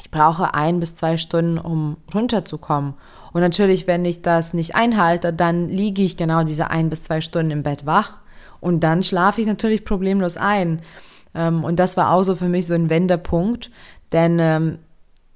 ich 0.00 0.10
brauche 0.10 0.54
ein 0.54 0.80
bis 0.80 0.96
zwei 0.96 1.16
Stunden, 1.16 1.58
um 1.58 1.96
runterzukommen. 2.14 2.94
Und 3.32 3.40
natürlich, 3.40 3.86
wenn 3.86 4.04
ich 4.04 4.22
das 4.22 4.54
nicht 4.54 4.74
einhalte, 4.74 5.32
dann 5.32 5.68
liege 5.68 6.02
ich 6.02 6.16
genau 6.16 6.44
diese 6.44 6.70
ein 6.70 6.88
bis 6.90 7.04
zwei 7.04 7.20
Stunden 7.20 7.50
im 7.50 7.62
Bett 7.62 7.86
wach 7.86 8.18
und 8.60 8.80
dann 8.80 9.02
schlafe 9.02 9.40
ich 9.40 9.46
natürlich 9.46 9.84
problemlos 9.84 10.36
ein. 10.36 10.82
Ähm, 11.34 11.64
und 11.64 11.78
das 11.78 11.96
war 11.96 12.12
auch 12.12 12.22
so 12.22 12.36
für 12.36 12.48
mich 12.48 12.66
so 12.66 12.74
ein 12.74 12.90
Wendepunkt, 12.90 13.70
denn 14.12 14.38
ähm, 14.38 14.78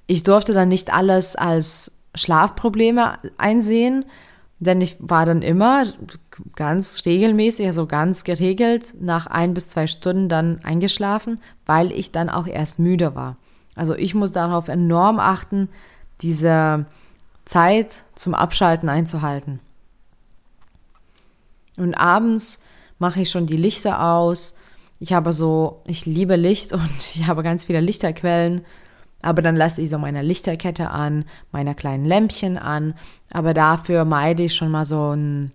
ich 0.07 0.23
durfte 0.23 0.53
dann 0.53 0.69
nicht 0.69 0.93
alles 0.93 1.35
als 1.35 1.99
Schlafprobleme 2.15 3.19
einsehen, 3.37 4.05
denn 4.59 4.81
ich 4.81 4.97
war 4.99 5.25
dann 5.25 5.41
immer 5.41 5.83
ganz 6.55 7.05
regelmäßig, 7.05 7.67
also 7.67 7.85
ganz 7.85 8.23
geregelt, 8.23 8.95
nach 8.99 9.27
ein 9.27 9.53
bis 9.53 9.69
zwei 9.69 9.87
Stunden 9.87 10.29
dann 10.29 10.59
eingeschlafen, 10.63 11.39
weil 11.65 11.91
ich 11.91 12.11
dann 12.11 12.29
auch 12.29 12.47
erst 12.47 12.79
müde 12.79 13.15
war. 13.15 13.37
Also 13.75 13.95
ich 13.95 14.13
muss 14.13 14.31
darauf 14.31 14.67
enorm 14.67 15.19
achten, 15.19 15.69
diese 16.21 16.85
Zeit 17.45 18.03
zum 18.15 18.33
Abschalten 18.33 18.89
einzuhalten. 18.89 19.59
Und 21.75 21.95
abends 21.95 22.63
mache 22.99 23.21
ich 23.21 23.31
schon 23.31 23.47
die 23.47 23.57
Lichter 23.57 24.03
aus. 24.03 24.57
Ich 24.99 25.13
habe 25.13 25.33
so, 25.33 25.81
ich 25.85 26.05
liebe 26.05 26.35
Licht 26.35 26.71
und 26.73 27.15
ich 27.15 27.27
habe 27.27 27.43
ganz 27.43 27.65
viele 27.65 27.81
Lichterquellen 27.81 28.63
aber 29.23 29.41
dann 29.41 29.55
lasse 29.55 29.81
ich 29.81 29.89
so 29.89 29.97
meine 29.97 30.21
Lichterkette 30.21 30.91
an, 30.91 31.25
meine 31.51 31.73
kleinen 31.73 32.05
Lämpchen 32.05 32.57
an, 32.57 32.93
aber 33.31 33.53
dafür 33.53 34.05
meide 34.05 34.43
ich 34.43 34.53
schon 34.53 34.69
mal 34.69 34.85
so 34.85 35.15
ein 35.15 35.53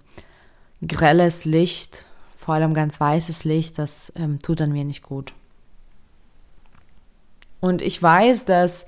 grelles 0.87 1.45
Licht, 1.45 2.07
vor 2.39 2.55
allem 2.55 2.73
ganz 2.73 2.99
weißes 2.99 3.45
Licht, 3.45 3.79
das 3.79 4.13
ähm, 4.17 4.39
tut 4.41 4.61
dann 4.61 4.73
mir 4.73 4.85
nicht 4.85 5.03
gut. 5.03 5.35
Und 7.61 7.83
ich 7.83 8.03
weiß, 8.03 8.45
dass 8.45 8.87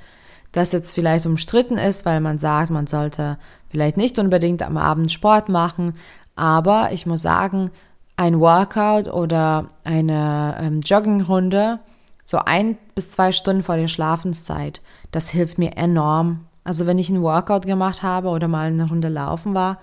das 0.53 0.73
jetzt 0.73 0.93
vielleicht 0.93 1.27
umstritten 1.27 1.79
ist, 1.79 2.05
weil 2.05 2.21
man 2.21 2.39
sagt, 2.39 2.71
man 2.71 2.87
sollte 2.87 3.39
vielleicht 3.69 3.97
nicht 3.97 4.19
unbedingt 4.19 4.63
am 4.63 4.77
Abend 4.77 5.13
Sport 5.13 5.49
machen, 5.49 5.95
aber 6.35 6.93
ich 6.93 7.07
muss 7.07 7.23
sagen, 7.23 7.71
ein 8.17 8.41
Workout 8.41 9.09
oder 9.09 9.71
eine 9.85 10.57
ähm, 10.61 10.81
Joggingrunde 10.81 11.81
so 12.31 12.39
ein 12.39 12.79
bis 12.95 13.11
zwei 13.11 13.33
Stunden 13.33 13.65
vor 13.65 13.77
der 13.77 13.89
Schlafenszeit. 13.89 14.83
Das 15.11 15.31
hilft 15.31 15.59
mir 15.59 15.77
enorm. 15.77 16.47
Also 16.63 16.87
wenn 16.87 16.99
ich 16.99 17.09
einen 17.09 17.23
Workout 17.23 17.67
gemacht 17.67 18.05
habe 18.05 18.29
oder 18.29 18.47
mal 18.47 18.69
eine 18.69 18.89
Runde 18.89 19.09
laufen 19.09 19.53
war 19.53 19.81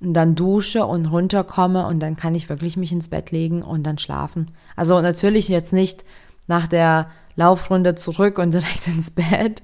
und 0.00 0.14
dann 0.14 0.34
dusche 0.34 0.84
und 0.84 1.06
runterkomme 1.06 1.86
und 1.86 2.00
dann 2.00 2.16
kann 2.16 2.34
ich 2.34 2.48
wirklich 2.48 2.76
mich 2.76 2.90
ins 2.90 3.08
Bett 3.08 3.30
legen 3.30 3.62
und 3.62 3.84
dann 3.84 3.98
schlafen. 3.98 4.50
Also 4.74 5.00
natürlich 5.00 5.48
jetzt 5.48 5.72
nicht 5.72 6.04
nach 6.48 6.66
der 6.66 7.06
Laufrunde 7.40 7.94
zurück 7.94 8.38
und 8.38 8.52
direkt 8.54 8.86
ins 8.86 9.10
Bett. 9.10 9.62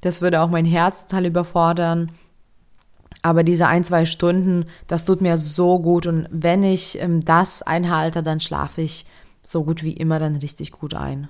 Das 0.00 0.22
würde 0.22 0.40
auch 0.40 0.48
mein 0.48 0.64
Herz 0.64 1.06
total 1.06 1.26
überfordern. 1.26 2.10
Aber 3.22 3.44
diese 3.44 3.66
ein, 3.66 3.84
zwei 3.84 4.06
Stunden, 4.06 4.66
das 4.86 5.04
tut 5.04 5.20
mir 5.20 5.36
so 5.36 5.78
gut. 5.80 6.06
Und 6.06 6.26
wenn 6.30 6.62
ich 6.62 6.98
ähm, 7.00 7.24
das 7.24 7.62
einhalte, 7.62 8.22
dann 8.22 8.40
schlafe 8.40 8.80
ich 8.80 9.06
so 9.42 9.64
gut 9.64 9.82
wie 9.82 9.92
immer 9.92 10.18
dann 10.18 10.36
richtig 10.36 10.72
gut 10.72 10.94
ein. 10.94 11.28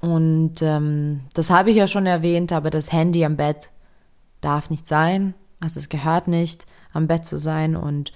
Und 0.00 0.60
ähm, 0.60 1.20
das 1.32 1.50
habe 1.50 1.70
ich 1.70 1.76
ja 1.76 1.86
schon 1.86 2.06
erwähnt, 2.06 2.52
aber 2.52 2.70
das 2.70 2.92
Handy 2.92 3.24
am 3.24 3.36
Bett 3.36 3.70
darf 4.40 4.70
nicht 4.70 4.86
sein. 4.86 5.34
Also 5.60 5.80
es 5.80 5.88
gehört 5.88 6.28
nicht, 6.28 6.66
am 6.92 7.06
Bett 7.06 7.26
zu 7.26 7.38
sein. 7.38 7.74
Und 7.74 8.12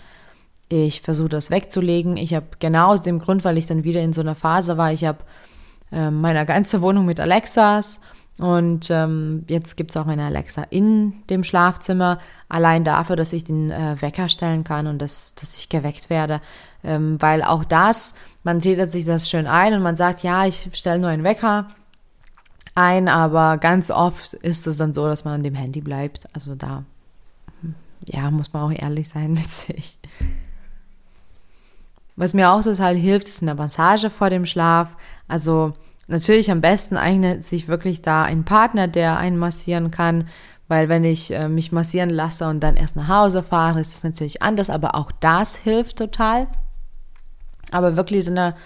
ich 0.69 1.01
versuche 1.01 1.31
das 1.31 1.51
wegzulegen. 1.51 2.17
Ich 2.17 2.35
habe 2.35 2.47
genau 2.59 2.89
aus 2.89 3.03
dem 3.03 3.19
Grund, 3.19 3.45
weil 3.45 3.57
ich 3.57 3.67
dann 3.67 3.85
wieder 3.85 4.03
in 4.03 4.13
so 4.13 4.21
einer 4.21 4.35
Phase 4.35 4.77
war, 4.77 4.93
ich 4.93 5.05
habe 5.05 5.25
äh, 5.93 6.11
meine 6.11 6.45
ganze 6.47 6.83
Wohnung 6.83 7.07
mit 7.07 7.21
Alexas 7.21 8.01
und 8.39 8.89
ähm, 8.91 9.45
jetzt 9.49 9.77
gibt 9.77 9.91
es 9.91 9.97
auch 9.97 10.07
eine 10.07 10.25
Alexa 10.25 10.63
in 10.71 11.25
dem 11.29 11.43
Schlafzimmer, 11.43 12.21
allein 12.49 12.85
dafür, 12.85 13.17
dass 13.17 13.33
ich 13.33 13.45
den 13.45 13.73
äh, 13.73 14.01
Wecker 14.01 14.29
stellen 14.29 14.63
kann 14.63 14.87
und 14.87 15.01
dass, 15.01 15.35
dass 15.35 15.59
ich 15.59 15.69
geweckt 15.69 16.09
werde. 16.09 16.41
Ähm, 16.85 17.21
weil 17.21 17.43
auch 17.43 17.65
das, 17.65 18.15
man 18.45 18.59
redet 18.59 18.93
sich 18.93 19.05
das 19.05 19.29
schön 19.29 19.49
ein 19.49 19.75
und 19.75 19.83
man 19.83 19.97
sagt, 19.97 20.23
ja, 20.23 20.47
ich 20.47 20.71
stelle 20.73 21.01
nur 21.01 21.11
einen 21.11 21.25
Wecker 21.25 21.67
ein, 22.77 23.09
aber 23.09 23.59
ganz 23.59 23.91
oft 23.91 24.35
ist 24.35 24.69
es 24.69 24.77
dann 24.77 24.93
so, 24.93 25.07
dass 25.07 25.25
man 25.25 25.35
an 25.35 25.43
dem 25.43 25.57
Handy 25.57 25.81
bleibt. 25.81 26.25
Also 26.33 26.55
da, 26.55 26.85
ja, 28.05 28.31
muss 28.31 28.53
man 28.53 28.63
auch 28.63 28.79
ehrlich 28.79 29.09
sein 29.09 29.33
mit 29.33 29.51
sich. 29.51 29.99
Was 32.19 32.35
mir 32.35 32.51
auch 32.51 32.65
total 32.65 32.97
hilft, 32.97 33.29
ist 33.29 33.43
eine 33.43 33.55
Massage 33.55 34.11
vor 34.11 34.29
dem 34.29 34.45
Schlaf. 34.45 34.97
Also 35.29 35.75
natürlich 36.09 36.51
am 36.51 36.61
besten 36.61 36.97
eignet 36.97 37.45
sich 37.45 37.69
wirklich 37.69 38.03
da 38.03 38.25
ein 38.25 38.45
Partner, 38.45 38.89
der 38.89 39.19
einen 39.19 39.39
massieren 39.39 39.93
kann, 39.93 40.27
weil 40.67 40.89
wenn 40.89 41.05
ich 41.05 41.33
äh, 41.33 41.49
mich 41.49 41.71
massieren 41.71 42.11
lasse 42.11 42.49
und 42.49 42.59
dann 42.59 42.75
erst 42.75 42.97
nach 42.97 43.07
Hause 43.07 43.45
fahre, 43.45 43.81
ist 43.81 43.95
es 43.95 44.03
natürlich 44.03 44.43
anders, 44.43 44.69
aber 44.69 44.97
auch 44.97 45.13
das 45.13 45.55
hilft 45.55 45.99
total. 45.99 46.49
Aber 47.71 47.95
wirklich 47.95 48.25
so 48.25 48.33
eine 48.33 48.57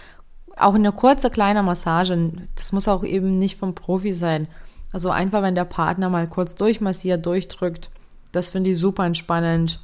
auch 0.56 0.74
eine 0.74 0.92
kurze 0.92 1.28
kleine 1.28 1.62
Massage, 1.62 2.30
das 2.54 2.72
muss 2.72 2.88
auch 2.88 3.04
eben 3.04 3.38
nicht 3.38 3.58
vom 3.58 3.74
Profi 3.74 4.14
sein. 4.14 4.48
Also 4.92 5.10
einfach, 5.10 5.42
wenn 5.42 5.54
der 5.54 5.64
Partner 5.66 6.08
mal 6.08 6.26
kurz 6.26 6.54
durchmassiert, 6.54 7.24
durchdrückt, 7.26 7.90
Das 8.32 8.48
finde 8.48 8.70
ich 8.70 8.78
super 8.78 9.04
entspannend. 9.04 9.78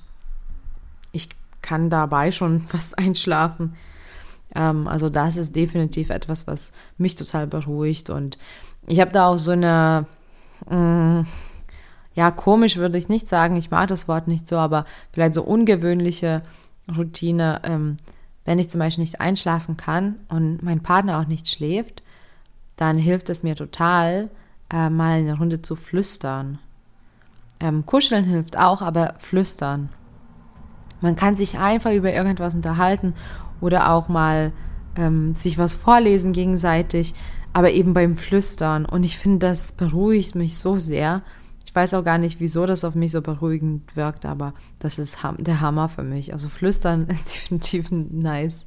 Kann 1.62 1.90
dabei 1.90 2.30
schon 2.30 2.62
fast 2.68 2.98
einschlafen. 2.98 3.76
Ähm, 4.54 4.86
also 4.88 5.08
das 5.10 5.36
ist 5.36 5.54
definitiv 5.56 6.10
etwas, 6.10 6.46
was 6.46 6.72
mich 6.96 7.16
total 7.16 7.46
beruhigt. 7.46 8.10
Und 8.10 8.38
ich 8.86 9.00
habe 9.00 9.12
da 9.12 9.28
auch 9.28 9.38
so 9.38 9.52
eine, 9.52 10.06
mh, 10.68 11.20
mm, 11.20 11.26
ja, 12.14 12.32
komisch 12.32 12.76
würde 12.76 12.98
ich 12.98 13.08
nicht 13.08 13.28
sagen, 13.28 13.54
ich 13.54 13.70
mag 13.70 13.88
das 13.88 14.08
Wort 14.08 14.26
nicht 14.26 14.48
so, 14.48 14.56
aber 14.56 14.86
vielleicht 15.12 15.34
so 15.34 15.42
ungewöhnliche 15.42 16.42
Routine. 16.96 17.60
Ähm, 17.62 17.96
wenn 18.44 18.58
ich 18.58 18.70
zum 18.70 18.78
Beispiel 18.78 19.02
nicht 19.02 19.20
einschlafen 19.20 19.76
kann 19.76 20.16
und 20.28 20.62
mein 20.62 20.80
Partner 20.80 21.20
auch 21.20 21.26
nicht 21.26 21.48
schläft, 21.48 22.02
dann 22.76 22.96
hilft 22.96 23.28
es 23.28 23.42
mir 23.42 23.54
total, 23.54 24.30
äh, 24.72 24.88
mal 24.88 25.18
eine 25.18 25.36
Runde 25.36 25.60
zu 25.60 25.76
flüstern. 25.76 26.58
Ähm, 27.60 27.84
kuscheln 27.84 28.24
hilft 28.24 28.56
auch, 28.56 28.80
aber 28.80 29.14
flüstern. 29.18 29.90
Man 31.00 31.16
kann 31.16 31.34
sich 31.34 31.58
einfach 31.58 31.92
über 31.92 32.12
irgendwas 32.12 32.54
unterhalten 32.54 33.14
oder 33.60 33.92
auch 33.92 34.08
mal 34.08 34.52
ähm, 34.96 35.34
sich 35.34 35.58
was 35.58 35.74
vorlesen 35.74 36.32
gegenseitig, 36.32 37.14
aber 37.52 37.70
eben 37.70 37.94
beim 37.94 38.16
Flüstern. 38.16 38.84
Und 38.84 39.04
ich 39.04 39.18
finde, 39.18 39.48
das 39.48 39.72
beruhigt 39.72 40.34
mich 40.34 40.58
so 40.58 40.78
sehr. 40.78 41.22
Ich 41.64 41.74
weiß 41.74 41.94
auch 41.94 42.04
gar 42.04 42.18
nicht, 42.18 42.40
wieso 42.40 42.66
das 42.66 42.84
auf 42.84 42.94
mich 42.94 43.12
so 43.12 43.20
beruhigend 43.20 43.96
wirkt, 43.96 44.26
aber 44.26 44.54
das 44.78 44.98
ist 44.98 45.18
der 45.38 45.60
Hammer 45.60 45.88
für 45.88 46.02
mich. 46.02 46.32
Also 46.32 46.48
Flüstern 46.48 47.06
ist 47.08 47.34
definitiv 47.34 47.90
nice. 47.90 48.66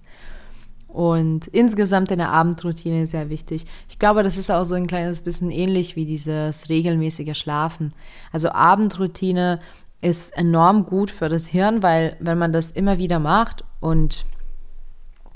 Und 0.88 1.48
insgesamt 1.48 2.12
eine 2.12 2.30
Abendroutine 2.30 3.04
ist 3.04 3.12
sehr 3.12 3.30
wichtig. 3.30 3.66
Ich 3.88 3.98
glaube, 3.98 4.24
das 4.24 4.38
ist 4.38 4.52
auch 4.52 4.66
so 4.66 4.76
ein 4.76 4.88
kleines 4.88 5.22
bisschen 5.22 5.50
ähnlich 5.50 5.96
wie 5.96 6.06
dieses 6.06 6.68
regelmäßige 6.68 7.38
Schlafen. 7.38 7.94
Also 8.34 8.52
Abendroutine 8.52 9.62
ist 10.02 10.36
enorm 10.36 10.86
gut 10.86 11.12
für 11.12 11.30
das 11.30 11.48
Hirn, 11.48 11.84
weil 11.84 12.18
wenn 12.20 12.38
man 12.38 12.54
das 12.54 12.72
immer 12.72 12.98
wieder 12.98 13.20
macht 13.20 13.64
und 13.80 14.26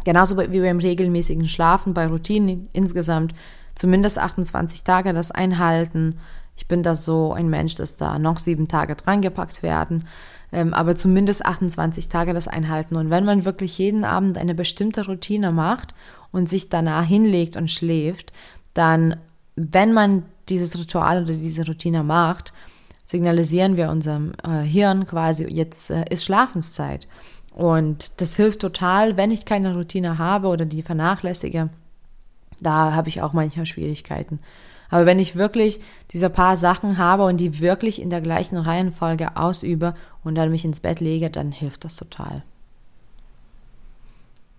genauso 0.04 0.38
wie 0.38 0.62
beim 0.62 0.80
regelmäßigen 0.80 1.48
Schlafen 1.48 1.94
bei 1.94 2.08
Routinen 2.08 2.70
insgesamt 2.74 3.34
zumindest 3.76 4.18
28 4.18 4.84
Tage 4.84 5.14
das 5.14 5.32
einhalten. 5.32 6.20
Ich 6.56 6.68
bin 6.68 6.84
da 6.84 6.96
so 6.96 7.34
ein 7.34 7.50
Mensch, 7.50 7.76
dass 7.76 7.96
da 7.96 8.18
noch 8.18 8.38
sieben 8.38 8.68
Tage 8.68 8.96
dran 8.96 9.22
gepackt 9.22 9.62
werden 9.62 10.06
ähm, 10.56 10.74
aber 10.74 10.96
zumindest 10.96 11.46
28 11.46 12.08
Tage 12.08 12.34
das 12.34 12.48
einhalten. 12.48 12.96
Und 12.96 13.10
wenn 13.10 13.26
man 13.26 13.44
wirklich 13.44 13.78
jeden 13.78 14.06
Abend 14.06 14.38
eine 14.38 14.56
bestimmte 14.56 15.06
Routine 15.06 15.52
macht 15.52 15.94
und 16.32 16.50
sich 16.50 16.70
danach 16.70 17.06
hinlegt 17.06 17.58
und 17.58 17.70
schläft, 17.70 18.32
dann, 18.74 19.18
wenn 19.56 19.92
man 19.92 20.24
dieses 20.48 20.80
Ritual 20.80 21.24
oder 21.24 21.34
diese 21.34 21.66
Routine 21.66 22.04
macht, 22.04 22.54
signalisieren 23.06 23.78
wir 23.78 23.90
unserem 23.90 24.34
äh, 24.44 24.62
Hirn 24.62 25.08
quasi, 25.08 25.46
jetzt 25.46 25.92
äh, 25.92 26.06
ist 26.10 26.26
Schlafenszeit. 26.26 27.08
Und 27.52 28.20
das 28.20 28.36
hilft 28.36 28.60
total, 28.60 29.16
wenn 29.16 29.32
ich 29.32 29.46
keine 29.46 29.76
Routine 29.76 30.18
habe 30.18 30.48
oder 30.48 30.66
die 30.66 30.84
vernachlässige. 30.84 31.70
Da 32.60 32.94
habe 32.94 33.08
ich 33.08 33.22
auch 33.22 33.32
manchmal 33.32 33.66
Schwierigkeiten. 33.66 34.40
Aber 34.90 35.06
wenn 35.06 35.20
ich 35.20 35.36
wirklich 35.36 35.80
diese 36.12 36.30
paar 36.30 36.58
Sachen 36.58 36.98
habe 36.98 37.24
und 37.24 37.38
die 37.38 37.60
wirklich 37.60 38.02
in 38.02 38.10
der 38.10 38.22
gleichen 38.22 38.58
Reihenfolge 38.58 39.38
ausübe 39.38 39.96
und 40.24 40.36
dann 40.36 40.52
mich 40.52 40.66
ins 40.66 40.80
Bett 40.80 41.00
lege, 41.00 41.30
dann 41.30 41.52
hilft 41.52 41.86
das 41.86 41.96
total. 41.96 42.44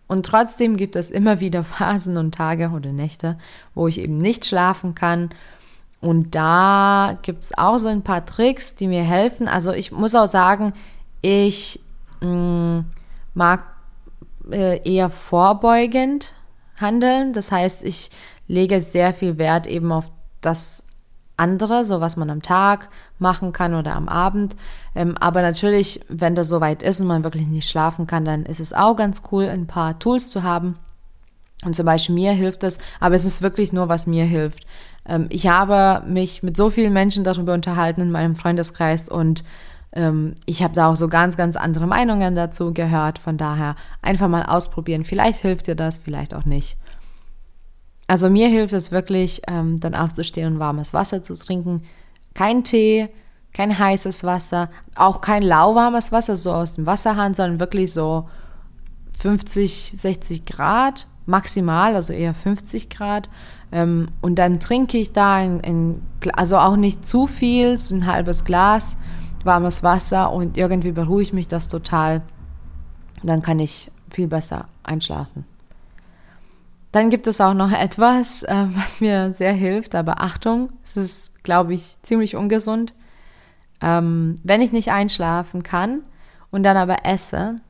Und 0.09 0.25
trotzdem 0.27 0.77
gibt 0.77 0.97
es 0.97 1.11
immer 1.11 1.41
wieder 1.41 1.65
Phasen 1.65 2.17
und 2.17 2.35
Tage 2.35 2.71
oder 2.71 2.93
Nächte, 2.93 3.39
wo 3.75 3.89
ich 3.89 3.99
eben 3.99 4.19
nicht 4.19 4.47
schlafen 4.47 4.95
kann. 4.95 5.31
Und 6.07 6.37
da 6.37 7.19
gibt 7.23 7.43
es 7.43 7.59
auch 7.59 7.79
so 7.79 7.89
ein 7.89 8.03
paar 8.03 8.25
Tricks, 8.25 8.77
die 8.77 8.87
mir 8.87 9.03
helfen. 9.03 9.49
Also 9.49 9.73
ich 9.73 9.91
muss 9.91 10.15
auch 10.15 10.29
sagen, 10.29 10.73
ich 11.21 11.81
mh, 12.21 12.29
mm, 12.29 12.85
mag 13.35 13.65
äh, 14.53 14.81
eher 14.89 15.11
vorbeugend 15.11 16.33
handeln. 16.81 17.33
Das 17.33 17.51
heißt, 17.51 17.83
ich 17.83 18.13
lege 18.47 18.81
sehr 18.81 19.15
viel 19.15 19.37
Wert 19.37 19.67
eben 19.67 19.91
auf 19.91 20.13
das 20.43 20.85
andere, 21.37 21.85
so 21.85 22.01
was 22.01 22.17
man 22.17 22.31
am 22.31 22.41
Tag 22.41 22.89
machen 23.19 23.53
kann 23.53 23.75
oder 23.75 23.97
am 23.97 24.09
Abend. 24.09 24.55
Ähm, 24.95 25.17
aber 25.19 25.43
natürlich, 25.43 26.03
wenn 26.09 26.37
das 26.37 26.49
soweit 26.49 26.85
ist 26.85 27.01
und 27.01 27.09
man 27.09 27.25
wirklich 27.25 27.49
nicht 27.49 27.69
schlafen 27.69 28.07
kann, 28.07 28.25
dann 28.25 28.47
ist 28.47 28.61
es 28.61 28.73
auch 28.73 28.95
ganz 28.95 29.23
cool, 29.33 29.49
ein 29.49 29.67
paar 29.67 29.99
Tools 29.99 30.31
zu 30.31 30.45
haben. 30.45 30.77
Und 31.65 31.75
zum 31.75 31.85
Beispiel 31.85 32.15
mir 32.15 32.31
hilft 32.31 32.63
es, 32.63 32.79
aber 33.01 33.17
es 33.17 33.25
ist 33.25 33.43
wirklich 33.43 33.73
nur, 33.73 33.89
was 33.89 34.07
mir 34.07 34.25
hilft. 34.25 34.65
Ähm, 35.09 35.27
ich 35.31 35.49
habe 35.49 36.07
mich 36.07 36.43
mit 36.43 36.57
so 36.57 36.71
vielen 36.71 36.93
Menschen 36.93 37.25
darüber 37.25 37.55
unterhalten 37.55 38.01
in 38.01 38.11
meinem 38.11 38.37
Freundeskreis 38.37 39.09
und 39.09 39.45
ähm, 39.93 40.35
ich 40.45 40.63
habe 40.63 40.75
da 40.75 40.91
auch 40.91 40.97
so 40.97 41.09
ganz, 41.09 41.37
ganz 41.37 41.57
andere 41.57 41.87
Meinungen 41.87 42.35
dazu 42.35 42.73
gehört. 42.75 43.19
Von 43.19 43.39
daher 43.39 43.77
einfach 44.03 44.29
mal 44.29 44.45
ausprobieren. 44.45 45.05
Vielleicht 45.05 45.41
hilft 45.41 45.67
dir 45.67 45.77
das, 45.77 45.99
vielleicht 45.99 46.35
auch 46.35 46.45
nicht. 46.45 46.77
Also 48.07 48.31
mir 48.31 48.49
hilft 48.49 48.75
es 48.75 48.93
wirklich, 48.93 49.43
ähm, 49.49 49.81
dann 49.81 49.95
aufzustehen 49.95 50.55
und 50.55 50.59
warmes 50.59 50.95
Wasser 50.95 51.23
zu 51.23 51.37
trinken. 51.37 51.83
Kein 52.35 52.63
Tee, 52.63 53.09
kein 53.53 53.77
heißes 53.77 54.23
Wasser, 54.23 54.69
auch 54.95 55.23
kein 55.23 55.43
lauwarmes 55.43 56.13
Wasser 56.13 56.37
so 56.37 56.53
aus 56.53 56.75
dem 56.75 56.87
Wasserhahn, 56.87 57.35
sondern 57.35 57.59
wirklich 57.59 57.93
so 57.93 58.29
50, 59.19 59.95
60 59.97 60.45
Grad 60.45 61.07
maximal, 61.27 61.95
also 61.95 62.13
eher 62.13 62.35
50 62.35 62.89
Grad. 62.89 63.29
Ähm, 63.73 64.09
und 64.21 64.39
dann 64.39 64.61
trinke 64.61 64.99
ich 64.99 65.13
da 65.13 65.35
ein, 65.35 65.61
ein, 65.65 66.03
also 66.33 66.59
auch 66.59 66.77
nicht 66.77 67.07
zu 67.07 67.27
viel, 67.27 67.79
so 67.79 67.95
ein 67.95 68.07
halbes 68.07 68.45
Glas 68.45 68.97
warmes 69.47 69.83
Wasser 69.83 70.33
und 70.33 70.59
irgendwie 70.59 70.93
beruhigt 70.93 71.33
mich 71.33 71.49
das 71.49 71.69
total. 71.69 72.21
Dann 73.23 73.41
kann 73.41 73.61
ich 73.61 73.91
viel 74.11 74.27
besser 74.27 74.69
einschlafen. 74.83 75.47
Dann 76.93 77.09
gibt 77.09 77.27
es 77.27 77.41
auch 77.41 77.55
noch 77.55 77.73
etwas, 77.79 78.43
äh, 78.43 78.67
was 78.75 79.01
mir 79.01 79.33
sehr 79.33 79.55
hilft, 79.55 79.95
aber 79.95 80.21
Achtung, 80.21 80.71
es 80.83 80.99
ist, 80.99 81.45
glaube 81.45 81.73
ich, 81.73 81.97
ziemlich 82.03 82.37
ungesund. 82.37 82.93
Ähm, 83.81 84.37
wenn 84.43 84.61
ich 84.61 84.73
nicht 84.73 84.91
einschlafen 84.91 85.63
kann 85.63 86.03
und 86.51 86.63
dann 86.63 86.77
aber 86.77 87.05
esse 87.05 87.61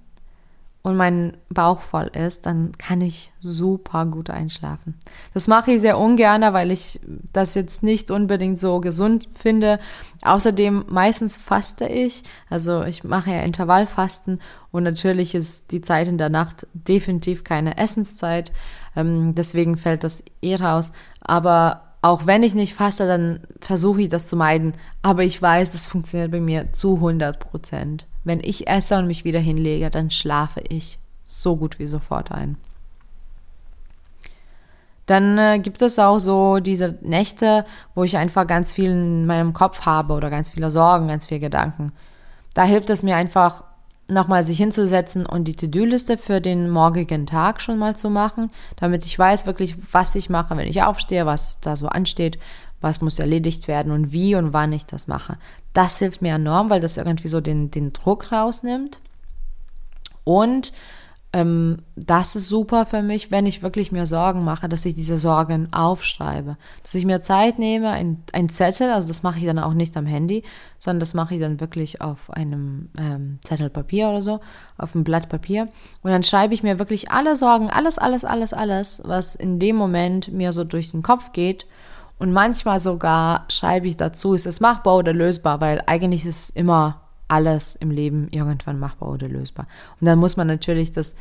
und 0.86 0.96
mein 0.96 1.36
Bauch 1.48 1.80
voll 1.80 2.12
ist, 2.14 2.46
dann 2.46 2.70
kann 2.78 3.00
ich 3.00 3.32
super 3.40 4.06
gut 4.06 4.30
einschlafen. 4.30 4.94
Das 5.34 5.48
mache 5.48 5.72
ich 5.72 5.80
sehr 5.80 5.98
ungern, 5.98 6.42
weil 6.54 6.70
ich 6.70 7.00
das 7.32 7.56
jetzt 7.56 7.82
nicht 7.82 8.12
unbedingt 8.12 8.60
so 8.60 8.80
gesund 8.80 9.28
finde. 9.34 9.80
Außerdem 10.22 10.84
meistens 10.88 11.36
faste 11.36 11.86
ich, 11.86 12.22
also 12.48 12.84
ich 12.84 13.02
mache 13.02 13.32
ja 13.32 13.40
Intervallfasten 13.40 14.40
und 14.70 14.84
natürlich 14.84 15.34
ist 15.34 15.72
die 15.72 15.80
Zeit 15.80 16.06
in 16.06 16.18
der 16.18 16.28
Nacht 16.28 16.68
definitiv 16.72 17.42
keine 17.42 17.78
Essenszeit. 17.78 18.52
Ähm, 18.94 19.34
deswegen 19.34 19.78
fällt 19.78 20.04
das 20.04 20.22
eh 20.40 20.54
raus. 20.54 20.92
Aber 21.20 21.82
auch 22.00 22.26
wenn 22.26 22.44
ich 22.44 22.54
nicht 22.54 22.74
faste, 22.74 23.08
dann 23.08 23.40
versuche 23.60 24.02
ich 24.02 24.08
das 24.08 24.28
zu 24.28 24.36
meiden. 24.36 24.74
Aber 25.02 25.24
ich 25.24 25.42
weiß, 25.42 25.72
das 25.72 25.88
funktioniert 25.88 26.30
bei 26.30 26.40
mir 26.40 26.72
zu 26.72 26.94
100 26.94 27.40
Prozent. 27.40 28.06
Wenn 28.26 28.40
ich 28.40 28.66
esse 28.66 28.98
und 28.98 29.06
mich 29.06 29.22
wieder 29.22 29.38
hinlege, 29.38 29.88
dann 29.88 30.10
schlafe 30.10 30.60
ich 30.68 30.98
so 31.22 31.54
gut 31.54 31.78
wie 31.78 31.86
sofort 31.86 32.32
ein. 32.32 32.56
Dann 35.06 35.38
äh, 35.38 35.60
gibt 35.60 35.80
es 35.80 35.96
auch 36.00 36.18
so 36.18 36.58
diese 36.58 36.98
Nächte, 37.02 37.64
wo 37.94 38.02
ich 38.02 38.16
einfach 38.16 38.44
ganz 38.48 38.72
viel 38.72 38.90
in 38.90 39.26
meinem 39.26 39.52
Kopf 39.52 39.86
habe 39.86 40.14
oder 40.14 40.28
ganz 40.28 40.50
viele 40.50 40.72
Sorgen, 40.72 41.06
ganz 41.06 41.26
viele 41.26 41.38
Gedanken. 41.38 41.92
Da 42.52 42.64
hilft 42.64 42.90
es 42.90 43.04
mir 43.04 43.14
einfach, 43.14 43.62
nochmal 44.08 44.44
sich 44.44 44.58
hinzusetzen 44.58 45.26
und 45.26 45.44
die 45.44 45.56
To-Do-Liste 45.56 46.18
für 46.18 46.40
den 46.40 46.70
morgigen 46.70 47.26
Tag 47.26 47.60
schon 47.60 47.78
mal 47.78 47.96
zu 47.96 48.10
machen, 48.10 48.50
damit 48.76 49.04
ich 49.04 49.18
weiß 49.18 49.46
wirklich, 49.46 49.76
was 49.92 50.14
ich 50.14 50.30
mache, 50.30 50.56
wenn 50.56 50.68
ich 50.68 50.82
aufstehe, 50.82 51.26
was 51.26 51.60
da 51.60 51.76
so 51.76 51.88
ansteht, 51.88 52.38
was 52.80 53.00
muss 53.00 53.18
erledigt 53.18 53.68
werden 53.68 53.92
und 53.92 54.12
wie 54.12 54.34
und 54.34 54.52
wann 54.52 54.72
ich 54.72 54.86
das 54.86 55.06
mache. 55.06 55.38
Das 55.72 55.98
hilft 55.98 56.22
mir 56.22 56.34
enorm, 56.34 56.70
weil 56.70 56.80
das 56.80 56.96
irgendwie 56.96 57.28
so 57.28 57.40
den, 57.40 57.70
den 57.70 57.92
Druck 57.92 58.32
rausnimmt. 58.32 59.00
Und 60.24 60.72
ähm, 61.36 61.82
das 61.96 62.34
ist 62.34 62.48
super 62.48 62.86
für 62.86 63.02
mich, 63.02 63.30
wenn 63.30 63.44
ich 63.44 63.62
wirklich 63.62 63.92
mir 63.92 64.06
Sorgen 64.06 64.42
mache, 64.42 64.70
dass 64.70 64.86
ich 64.86 64.94
diese 64.94 65.18
Sorgen 65.18 65.70
aufschreibe. 65.70 66.56
Dass 66.82 66.94
ich 66.94 67.04
mir 67.04 67.20
Zeit 67.20 67.58
nehme, 67.58 67.90
ein, 67.90 68.22
ein 68.32 68.48
Zettel, 68.48 68.90
also 68.90 69.08
das 69.08 69.22
mache 69.22 69.38
ich 69.40 69.44
dann 69.44 69.58
auch 69.58 69.74
nicht 69.74 69.96
am 69.98 70.06
Handy, 70.06 70.44
sondern 70.78 71.00
das 71.00 71.12
mache 71.12 71.34
ich 71.34 71.40
dann 71.40 71.60
wirklich 71.60 72.00
auf 72.00 72.30
einem 72.30 72.88
ähm, 72.98 73.38
Zettel 73.44 73.68
Papier 73.68 74.08
oder 74.08 74.22
so, 74.22 74.40
auf 74.78 74.94
einem 74.94 75.04
Blatt 75.04 75.28
Papier. 75.28 75.68
Und 76.02 76.10
dann 76.10 76.22
schreibe 76.22 76.54
ich 76.54 76.62
mir 76.62 76.78
wirklich 76.78 77.10
alle 77.10 77.36
Sorgen, 77.36 77.68
alles, 77.68 77.98
alles, 77.98 78.24
alles, 78.24 78.54
alles, 78.54 79.02
was 79.04 79.34
in 79.34 79.58
dem 79.58 79.76
Moment 79.76 80.32
mir 80.32 80.52
so 80.52 80.64
durch 80.64 80.90
den 80.90 81.02
Kopf 81.02 81.32
geht. 81.32 81.66
Und 82.18 82.32
manchmal 82.32 82.80
sogar 82.80 83.44
schreibe 83.48 83.86
ich 83.86 83.96
dazu, 83.96 84.34
ist 84.34 84.46
es 84.46 84.60
machbar 84.60 84.96
oder 84.96 85.12
lösbar, 85.12 85.60
weil 85.60 85.82
eigentlich 85.86 86.24
ist 86.24 86.50
immer 86.56 87.02
alles 87.28 87.76
im 87.76 87.90
Leben 87.90 88.28
irgendwann 88.30 88.78
machbar 88.78 89.10
oder 89.10 89.28
lösbar. 89.28 89.66
Und 90.00 90.06
dann 90.06 90.18
muss 90.18 90.36
man 90.36 90.46
natürlich 90.46 90.92
das 90.92 91.16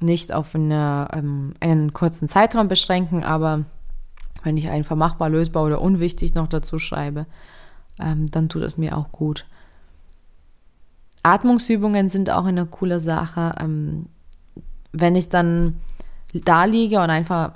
nicht 0.00 0.32
auf 0.32 0.54
eine, 0.54 1.08
ähm, 1.12 1.54
einen 1.60 1.92
kurzen 1.92 2.28
Zeitraum 2.28 2.68
beschränken, 2.68 3.24
aber 3.24 3.64
wenn 4.42 4.56
ich 4.56 4.68
einfach 4.68 4.96
machbar, 4.96 5.28
lösbar 5.28 5.64
oder 5.64 5.82
unwichtig 5.82 6.34
noch 6.34 6.46
dazu 6.46 6.78
schreibe, 6.78 7.26
ähm, 8.00 8.30
dann 8.30 8.48
tut 8.48 8.62
es 8.62 8.78
mir 8.78 8.96
auch 8.96 9.10
gut. 9.10 9.44
Atmungsübungen 11.22 12.08
sind 12.08 12.30
auch 12.30 12.44
eine 12.44 12.64
coole 12.64 13.00
Sache. 13.00 13.56
Ähm, 13.60 14.06
wenn 14.92 15.16
ich 15.16 15.28
dann 15.28 15.80
da 16.32 16.64
liege 16.64 17.00
und 17.00 17.10
einfach 17.10 17.52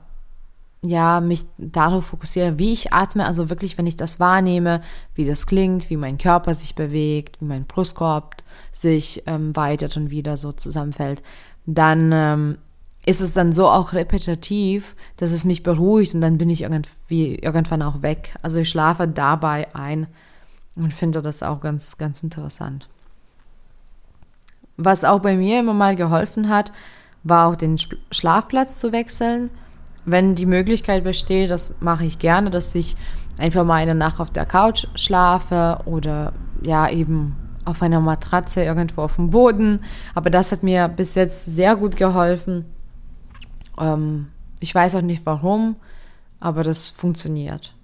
ja, 0.85 1.21
mich 1.21 1.45
darauf 1.59 2.07
fokussiere, 2.07 2.59
wie 2.59 2.73
ich 2.73 2.92
atme, 2.92 3.25
also 3.25 3.49
wirklich, 3.49 3.79
wenn 3.79 3.87
ich 3.87 3.97
das 3.97 4.18
wahrnehme, 4.18 4.83
wie 5.14 5.25
das 5.25 5.47
klingt, 5.47 5.90
wie 5.90 5.97
mein 5.97 6.18
Körper 6.18 6.55
sich 6.55 6.75
bewegt, 6.75 7.40
wie 7.40 7.45
mein 7.45 7.66
Brustkorb 7.66 8.42
sich 8.73 9.23
ähm, 9.27 9.55
weitet 9.55 9.97
und 9.97 10.11
wieder 10.11 10.37
so 10.37 10.51
zusammenfällt, 10.51 11.23
dann 11.66 12.11
ähm, 12.12 12.59
ist 13.07 13.21
es 13.21 13.33
dann 13.33 13.53
so 13.53 13.68
auch 13.68 13.92
repetitiv, 13.92 14.97
dass 15.16 15.31
es 15.31 15.45
mich 15.45 15.62
beruhigt 15.62 16.14
und 16.14 16.21
dann 16.21 16.38
bin 16.38 16.51
ich 16.51 16.62
irgendwie 16.62 17.37
irgendwann 17.37 17.83
auch 17.83 18.03
weg. 18.03 18.35
Also 18.42 18.59
ich 18.59 18.68
schlafe 18.68 19.07
dabei 19.07 19.73
ein 19.75 20.09
und 20.75 20.92
finde 20.92 21.23
das 21.23 21.45
auch 21.45 21.61
ganz, 21.61 21.97
ganz 21.97 22.25
interessant. 22.25 22.88
Was 24.77 25.05
auch 25.05 25.21
bei 25.21 25.37
mir 25.37 25.61
immer 25.61 25.75
mal 25.75 25.95
geholfen 25.95 26.49
hat, 26.49 26.73
war 27.23 27.49
auch 27.49 27.57
den 27.57 27.79
Schlafplatz 28.11 28.79
zu 28.79 28.90
wechseln 28.90 29.51
wenn 30.05 30.35
die 30.35 30.47
Möglichkeit 30.47 31.05
besteht, 31.05 31.51
das 31.51 31.81
mache 31.81 32.05
ich 32.05 32.19
gerne, 32.19 32.51
dass 32.51 32.75
ich 32.75 32.97
einfach 33.38 33.65
mal 33.65 33.77
eine 33.77 33.95
Nacht 33.95 34.21
auf 34.21 34.31
der 34.31 34.47
Couch 34.47 34.87
schlafe 34.95 35.81
oder 35.85 36.33
ja 36.62 36.88
eben 36.88 37.37
auf 37.65 37.83
einer 37.83 38.01
Matratze 38.01 38.65
irgendwo 38.65 39.03
auf 39.03 39.17
dem 39.17 39.31
Boden. 39.31 39.81
Aber 40.15 40.31
das 40.31 40.53
hat 40.53 40.62
mir 40.62 40.88
bis 40.88 41.15
jetzt 41.15 41.45
sehr 41.47 41.77
gut 41.77 41.97
geholfen. 41.97 42.65
Ähm, 43.79 44.29
ich 44.61 44.75
weiß 44.75 44.97
auch 44.97 45.03
nicht 45.03 45.25
warum, 45.25 45.77
aber 46.41 46.62
das 46.62 46.88
funktioniert. 46.88 47.75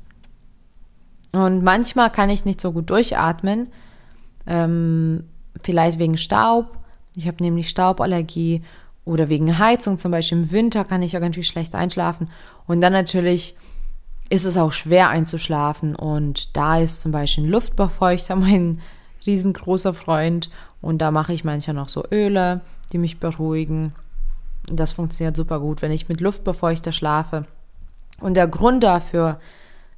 Und 1.32 1.62
manchmal 1.62 2.10
kann 2.10 2.30
ich 2.30 2.44
nicht 2.44 2.60
so 2.60 2.72
gut 2.72 2.90
durchatmen, 2.90 3.68
ähm, 4.46 5.24
vielleicht 5.62 5.98
wegen 5.98 6.16
Staub. 6.16 6.78
Ich 7.14 7.26
habe 7.26 7.42
nämlich 7.42 7.68
Stauballergie 7.68 8.62
oder 9.08 9.30
wegen 9.30 9.58
Heizung 9.58 9.96
zum 9.96 10.10
Beispiel 10.10 10.38
im 10.38 10.50
Winter 10.50 10.84
kann 10.84 11.02
ich 11.02 11.14
irgendwie 11.14 11.42
schlecht 11.42 11.74
einschlafen. 11.74 12.30
Und 12.66 12.82
dann 12.82 12.92
natürlich 12.92 13.56
ist 14.28 14.44
es 14.44 14.58
auch 14.58 14.72
schwer 14.72 15.08
einzuschlafen. 15.08 15.96
Und 15.96 16.54
da 16.56 16.78
ist 16.78 17.00
zum 17.00 17.10
Beispiel 17.10 17.44
ein 17.44 17.50
Luftbefeuchter 17.50 18.36
mein 18.36 18.80
riesengroßer 19.26 19.94
Freund. 19.94 20.50
Und 20.82 20.98
da 20.98 21.10
mache 21.10 21.32
ich 21.32 21.42
manchmal 21.42 21.74
noch 21.74 21.88
so 21.88 22.04
Öle, 22.12 22.60
die 22.92 22.98
mich 22.98 23.18
beruhigen. 23.18 23.94
Das 24.70 24.92
funktioniert 24.92 25.36
super 25.36 25.58
gut, 25.58 25.80
wenn 25.80 25.90
ich 25.90 26.10
mit 26.10 26.20
Luftbefeuchter 26.20 26.92
schlafe. 26.92 27.46
Und 28.20 28.34
der 28.34 28.46
Grund 28.46 28.84
dafür 28.84 29.40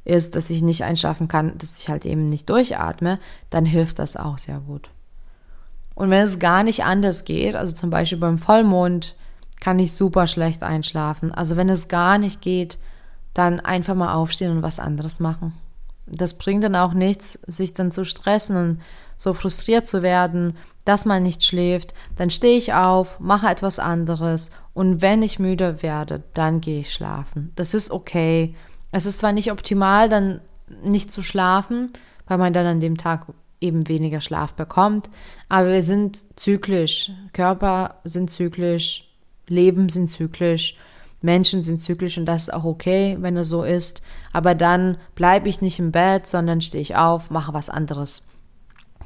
ist, 0.05 0.37
dass 0.37 0.51
ich 0.51 0.63
nicht 0.63 0.85
einschlafen 0.85 1.27
kann, 1.27 1.59
dass 1.59 1.81
ich 1.81 1.89
halt 1.89 2.07
eben 2.07 2.29
nicht 2.29 2.49
durchatme, 2.49 3.19
dann 3.51 3.67
hilft 3.67 3.99
das 3.99 4.17
auch 4.17 4.39
sehr 4.39 4.61
gut. 4.61 4.89
Und 6.01 6.09
wenn 6.09 6.23
es 6.23 6.39
gar 6.39 6.63
nicht 6.63 6.83
anders 6.83 7.27
geht, 7.27 7.55
also 7.55 7.75
zum 7.75 7.91
Beispiel 7.91 8.17
beim 8.17 8.39
Vollmond, 8.39 9.17
kann 9.61 9.79
ich 9.79 9.93
super 9.93 10.27
schlecht 10.27 10.63
einschlafen. 10.63 11.31
Also 11.31 11.59
wenn 11.59 11.69
es 11.69 11.89
gar 11.89 12.17
nicht 12.17 12.41
geht, 12.41 12.79
dann 13.35 13.61
einfach 13.61 13.95
mal 13.95 14.15
aufstehen 14.15 14.51
und 14.51 14.63
was 14.63 14.81
anderes 14.81 15.21
machen. 15.21 15.53
Das 16.07 16.39
bringt 16.39 16.65
dann 16.65 16.75
auch 16.75 16.95
nichts, 16.95 17.35
sich 17.47 17.75
dann 17.75 17.93
zu 17.93 18.07
stressen 18.07 18.57
und 18.57 18.81
so 19.19 19.35
frustriert 19.35 19.87
zu 19.87 20.01
werden, 20.01 20.57
dass 20.87 21.05
man 21.05 21.23
nicht 21.23 21.45
schläft. 21.45 21.93
Dann 22.17 22.31
stehe 22.31 22.57
ich 22.57 22.73
auf, 22.73 23.21
mache 23.21 23.49
etwas 23.49 23.79
anderes 23.79 24.53
und 24.73 25.03
wenn 25.03 25.21
ich 25.21 25.39
müde 25.39 25.83
werde, 25.83 26.23
dann 26.33 26.63
gehe 26.63 26.81
ich 26.81 26.95
schlafen. 26.95 27.53
Das 27.57 27.75
ist 27.75 27.91
okay. 27.91 28.55
Es 28.91 29.05
ist 29.05 29.19
zwar 29.19 29.33
nicht 29.33 29.53
optimal, 29.53 30.09
dann 30.09 30.41
nicht 30.83 31.13
zu 31.13 31.23
schlafen, 31.23 31.93
weil 32.27 32.39
man 32.39 32.55
dann 32.55 32.65
an 32.65 32.81
dem 32.81 32.97
Tag 32.97 33.27
eben 33.61 33.89
weniger 33.89 34.21
Schlaf 34.21 34.55
bekommt. 34.55 35.11
Aber 35.49 35.71
wir 35.71 35.83
sind 35.83 36.25
zyklisch. 36.39 37.11
Körper 37.33 38.01
sind 38.05 38.31
zyklisch, 38.31 39.09
Leben 39.47 39.89
sind 39.89 40.09
zyklisch, 40.09 40.77
Menschen 41.23 41.63
sind 41.63 41.79
zyklisch 41.79 42.17
und 42.17 42.25
das 42.25 42.45
ist 42.45 42.55
auch 42.55 42.65
okay, 42.65 43.17
wenn 43.21 43.37
es 43.37 43.49
so 43.49 43.63
ist. 43.63 44.01
Aber 44.33 44.55
dann 44.55 44.97
bleibe 45.15 45.49
ich 45.49 45.61
nicht 45.61 45.79
im 45.79 45.93
Bett, 45.93 46.27
sondern 46.27 46.61
stehe 46.61 46.81
ich 46.81 46.97
auf, 46.97 47.31
mache 47.31 47.53
was 47.53 47.69
anderes. 47.69 48.27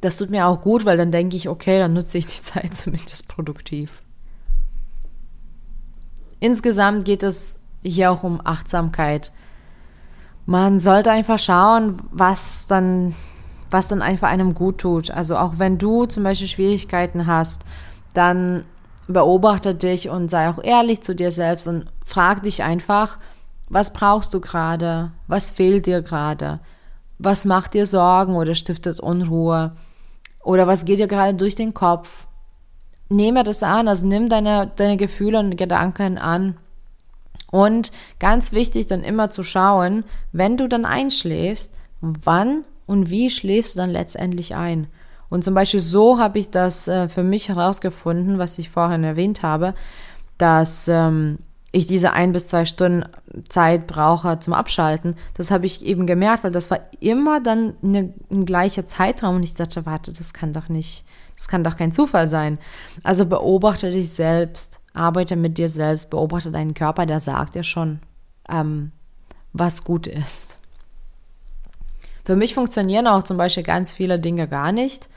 Das 0.00 0.16
tut 0.16 0.30
mir 0.30 0.46
auch 0.46 0.60
gut, 0.60 0.84
weil 0.84 0.96
dann 0.96 1.10
denke 1.10 1.36
ich, 1.36 1.48
okay, 1.48 1.78
dann 1.78 1.94
nutze 1.94 2.18
ich 2.18 2.26
die 2.26 2.42
Zeit 2.42 2.76
zumindest 2.76 3.28
produktiv. 3.28 4.02
Insgesamt 6.40 7.04
geht 7.04 7.22
es 7.22 7.58
hier 7.82 8.10
auch 8.10 8.22
um 8.22 8.40
Achtsamkeit. 8.44 9.32
Man 10.46 10.78
sollte 10.78 11.10
einfach 11.10 11.38
schauen, 11.38 12.00
was 12.10 12.66
dann 12.66 13.14
was 13.74 13.88
dann 13.88 14.02
einfach 14.02 14.28
einem 14.28 14.54
gut 14.54 14.78
tut. 14.78 15.10
Also 15.10 15.36
auch 15.36 15.54
wenn 15.58 15.78
du 15.78 16.06
zum 16.06 16.22
Beispiel 16.22 16.46
Schwierigkeiten 16.46 17.26
hast, 17.26 17.64
dann 18.12 18.64
beobachte 19.08 19.74
dich 19.74 20.08
und 20.08 20.30
sei 20.30 20.48
auch 20.48 20.62
ehrlich 20.62 21.02
zu 21.02 21.12
dir 21.12 21.32
selbst 21.32 21.66
und 21.66 21.86
frag 22.06 22.44
dich 22.44 22.62
einfach, 22.62 23.18
was 23.68 23.92
brauchst 23.92 24.32
du 24.32 24.40
gerade? 24.40 25.10
Was 25.26 25.50
fehlt 25.50 25.86
dir 25.86 26.02
gerade? 26.02 26.60
Was 27.18 27.46
macht 27.46 27.74
dir 27.74 27.84
Sorgen 27.86 28.36
oder 28.36 28.54
stiftet 28.54 29.00
Unruhe? 29.00 29.72
Oder 30.44 30.68
was 30.68 30.84
geht 30.84 31.00
dir 31.00 31.08
gerade 31.08 31.34
durch 31.34 31.56
den 31.56 31.74
Kopf? 31.74 32.28
Nehme 33.08 33.42
das 33.42 33.64
an, 33.64 33.88
also 33.88 34.06
nimm 34.06 34.28
deine, 34.28 34.70
deine 34.76 34.96
Gefühle 34.96 35.40
und 35.40 35.56
Gedanken 35.56 36.16
an. 36.16 36.56
Und 37.50 37.90
ganz 38.20 38.52
wichtig, 38.52 38.86
dann 38.86 39.02
immer 39.02 39.30
zu 39.30 39.42
schauen, 39.42 40.04
wenn 40.30 40.56
du 40.56 40.68
dann 40.68 40.84
einschläfst, 40.84 41.74
wann 42.00 42.64
und 42.86 43.10
wie 43.10 43.30
schläfst 43.30 43.74
du 43.74 43.78
dann 43.78 43.90
letztendlich 43.90 44.54
ein? 44.54 44.86
Und 45.30 45.42
zum 45.42 45.54
Beispiel 45.54 45.80
so 45.80 46.18
habe 46.18 46.38
ich 46.38 46.50
das 46.50 46.86
äh, 46.86 47.08
für 47.08 47.22
mich 47.22 47.48
herausgefunden, 47.48 48.38
was 48.38 48.58
ich 48.58 48.70
vorhin 48.70 49.04
erwähnt 49.04 49.42
habe, 49.42 49.74
dass 50.38 50.88
ähm, 50.88 51.38
ich 51.72 51.86
diese 51.86 52.12
ein 52.12 52.32
bis 52.32 52.46
zwei 52.46 52.66
Stunden 52.66 53.04
Zeit 53.48 53.88
brauche 53.88 54.38
zum 54.38 54.52
Abschalten. 54.54 55.16
Das 55.34 55.50
habe 55.50 55.66
ich 55.66 55.84
eben 55.84 56.06
gemerkt, 56.06 56.44
weil 56.44 56.52
das 56.52 56.70
war 56.70 56.78
immer 57.00 57.40
dann 57.40 57.74
eine, 57.82 58.14
ein 58.30 58.44
gleicher 58.44 58.86
Zeitraum 58.86 59.36
und 59.36 59.42
ich 59.42 59.54
dachte, 59.54 59.84
warte, 59.84 60.12
das 60.12 60.32
kann 60.32 60.52
doch 60.52 60.68
nicht, 60.68 61.04
das 61.36 61.48
kann 61.48 61.64
doch 61.64 61.76
kein 61.76 61.90
Zufall 61.90 62.28
sein. 62.28 62.58
Also 63.02 63.26
beobachte 63.26 63.90
dich 63.90 64.12
selbst, 64.12 64.80
arbeite 64.92 65.34
mit 65.34 65.58
dir 65.58 65.68
selbst, 65.68 66.10
beobachte 66.10 66.52
deinen 66.52 66.74
Körper, 66.74 67.06
der 67.06 67.18
sagt 67.18 67.56
dir 67.56 67.64
schon, 67.64 67.98
ähm, 68.48 68.92
was 69.52 69.82
gut 69.82 70.06
ist. 70.06 70.58
Für 72.24 72.36
mich 72.36 72.54
funktionieren 72.54 73.06
auch 73.06 73.22
zum 73.22 73.36
Beispiel 73.36 73.62
ganz 73.62 73.92
viele 73.92 74.18
Dinge 74.18 74.48
gar 74.48 74.72
nicht, 74.72 75.08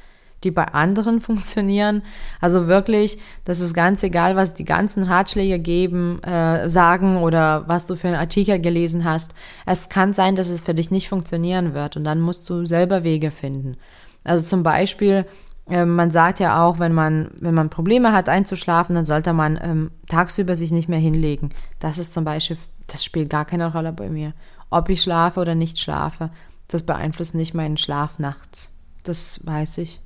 die 0.43 0.51
bei 0.51 0.65
anderen 0.65 1.21
funktionieren. 1.21 2.03
Also 2.41 2.67
wirklich, 2.67 3.17
das 3.45 3.59
ist 3.59 3.73
ganz 3.73 4.03
egal, 4.03 4.35
was 4.35 4.53
die 4.53 4.65
ganzen 4.65 5.03
Ratschläge 5.03 5.59
geben, 5.59 6.21
äh, 6.23 6.69
sagen 6.69 7.17
oder 7.17 7.67
was 7.67 7.85
du 7.85 7.95
für 7.95 8.07
einen 8.07 8.17
Artikel 8.17 8.59
gelesen 8.59 9.03
hast. 9.03 9.33
Es 9.65 9.89
kann 9.89 10.13
sein, 10.13 10.35
dass 10.35 10.49
es 10.49 10.61
für 10.61 10.73
dich 10.73 10.91
nicht 10.91 11.09
funktionieren 11.09 11.73
wird 11.73 11.97
und 11.97 12.03
dann 12.03 12.19
musst 12.19 12.49
du 12.49 12.65
selber 12.65 13.03
Wege 13.03 13.31
finden. 13.31 13.77
Also 14.23 14.45
zum 14.45 14.61
Beispiel, 14.63 15.25
äh, 15.69 15.85
man 15.85 16.11
sagt 16.11 16.39
ja 16.39 16.65
auch, 16.65 16.79
wenn 16.79 16.93
man, 16.93 17.31
wenn 17.41 17.53
man 17.53 17.69
Probleme 17.69 18.11
hat 18.13 18.29
einzuschlafen, 18.29 18.95
dann 18.95 19.05
sollte 19.05 19.33
man 19.33 19.59
ähm, 19.61 19.91
tagsüber 20.07 20.55
sich 20.55 20.71
nicht 20.71 20.89
mehr 20.89 20.99
hinlegen. 20.99 21.49
Das 21.79 21.97
ist 21.97 22.13
zum 22.13 22.25
Beispiel, 22.25 22.57
das 22.87 23.03
spielt 23.03 23.29
gar 23.29 23.45
keine 23.45 23.71
Rolle 23.71 23.93
bei 23.93 24.09
mir. 24.09 24.33
Ob 24.69 24.89
ich 24.89 25.01
schlafe 25.01 25.39
oder 25.39 25.55
nicht 25.55 25.79
schlafe. 25.79 26.29
Das 26.67 26.83
beeinflusst 26.83 27.35
nicht 27.35 27.53
meinen 27.53 27.77
Schlaf 27.77 28.19
nachts. 28.19 28.71
Das 29.03 29.45
weiß 29.45 29.79
ich. 29.79 30.01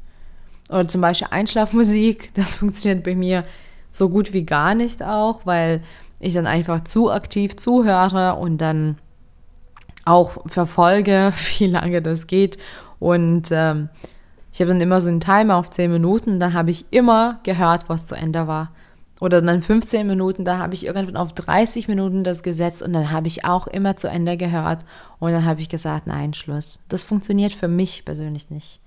Oder 0.69 0.87
zum 0.87 1.01
Beispiel 1.01 1.27
Einschlafmusik, 1.31 2.31
das 2.33 2.55
funktioniert 2.55 3.03
bei 3.03 3.15
mir 3.15 3.45
so 3.89 4.09
gut 4.09 4.33
wie 4.33 4.45
gar 4.45 4.75
nicht 4.75 5.03
auch, 5.03 5.45
weil 5.45 5.83
ich 6.19 6.33
dann 6.33 6.47
einfach 6.47 6.83
zu 6.83 7.11
aktiv 7.11 7.55
zuhöre 7.57 8.35
und 8.35 8.59
dann 8.59 8.97
auch 10.05 10.37
verfolge, 10.47 11.33
wie 11.57 11.67
lange 11.67 12.01
das 12.01 12.27
geht. 12.27 12.57
Und 12.99 13.49
ähm, 13.51 13.89
ich 14.53 14.61
habe 14.61 14.71
dann 14.71 14.81
immer 14.81 15.01
so 15.01 15.09
einen 15.09 15.21
Timer 15.21 15.55
auf 15.55 15.71
10 15.71 15.91
Minuten, 15.91 16.39
dann 16.39 16.53
habe 16.53 16.71
ich 16.71 16.85
immer 16.91 17.39
gehört, 17.43 17.89
was 17.89 18.05
zu 18.05 18.15
Ende 18.15 18.47
war 18.47 18.71
oder 19.21 19.39
dann 19.39 19.61
15 19.61 20.07
Minuten, 20.07 20.45
da 20.45 20.57
habe 20.57 20.73
ich 20.73 20.83
irgendwann 20.83 21.15
auf 21.15 21.31
30 21.31 21.87
Minuten 21.87 22.23
das 22.23 22.41
gesetzt 22.41 22.81
und 22.81 22.91
dann 22.91 23.11
habe 23.11 23.27
ich 23.27 23.45
auch 23.45 23.67
immer 23.67 23.95
zu 23.95 24.09
Ende 24.09 24.35
gehört 24.35 24.83
und 25.19 25.31
dann 25.31 25.45
habe 25.45 25.61
ich 25.61 25.69
gesagt, 25.69 26.07
nein, 26.07 26.33
Schluss. 26.33 26.79
Das 26.89 27.03
funktioniert 27.03 27.53
für 27.53 27.67
mich 27.67 28.03
persönlich 28.03 28.49
nicht. 28.49 28.79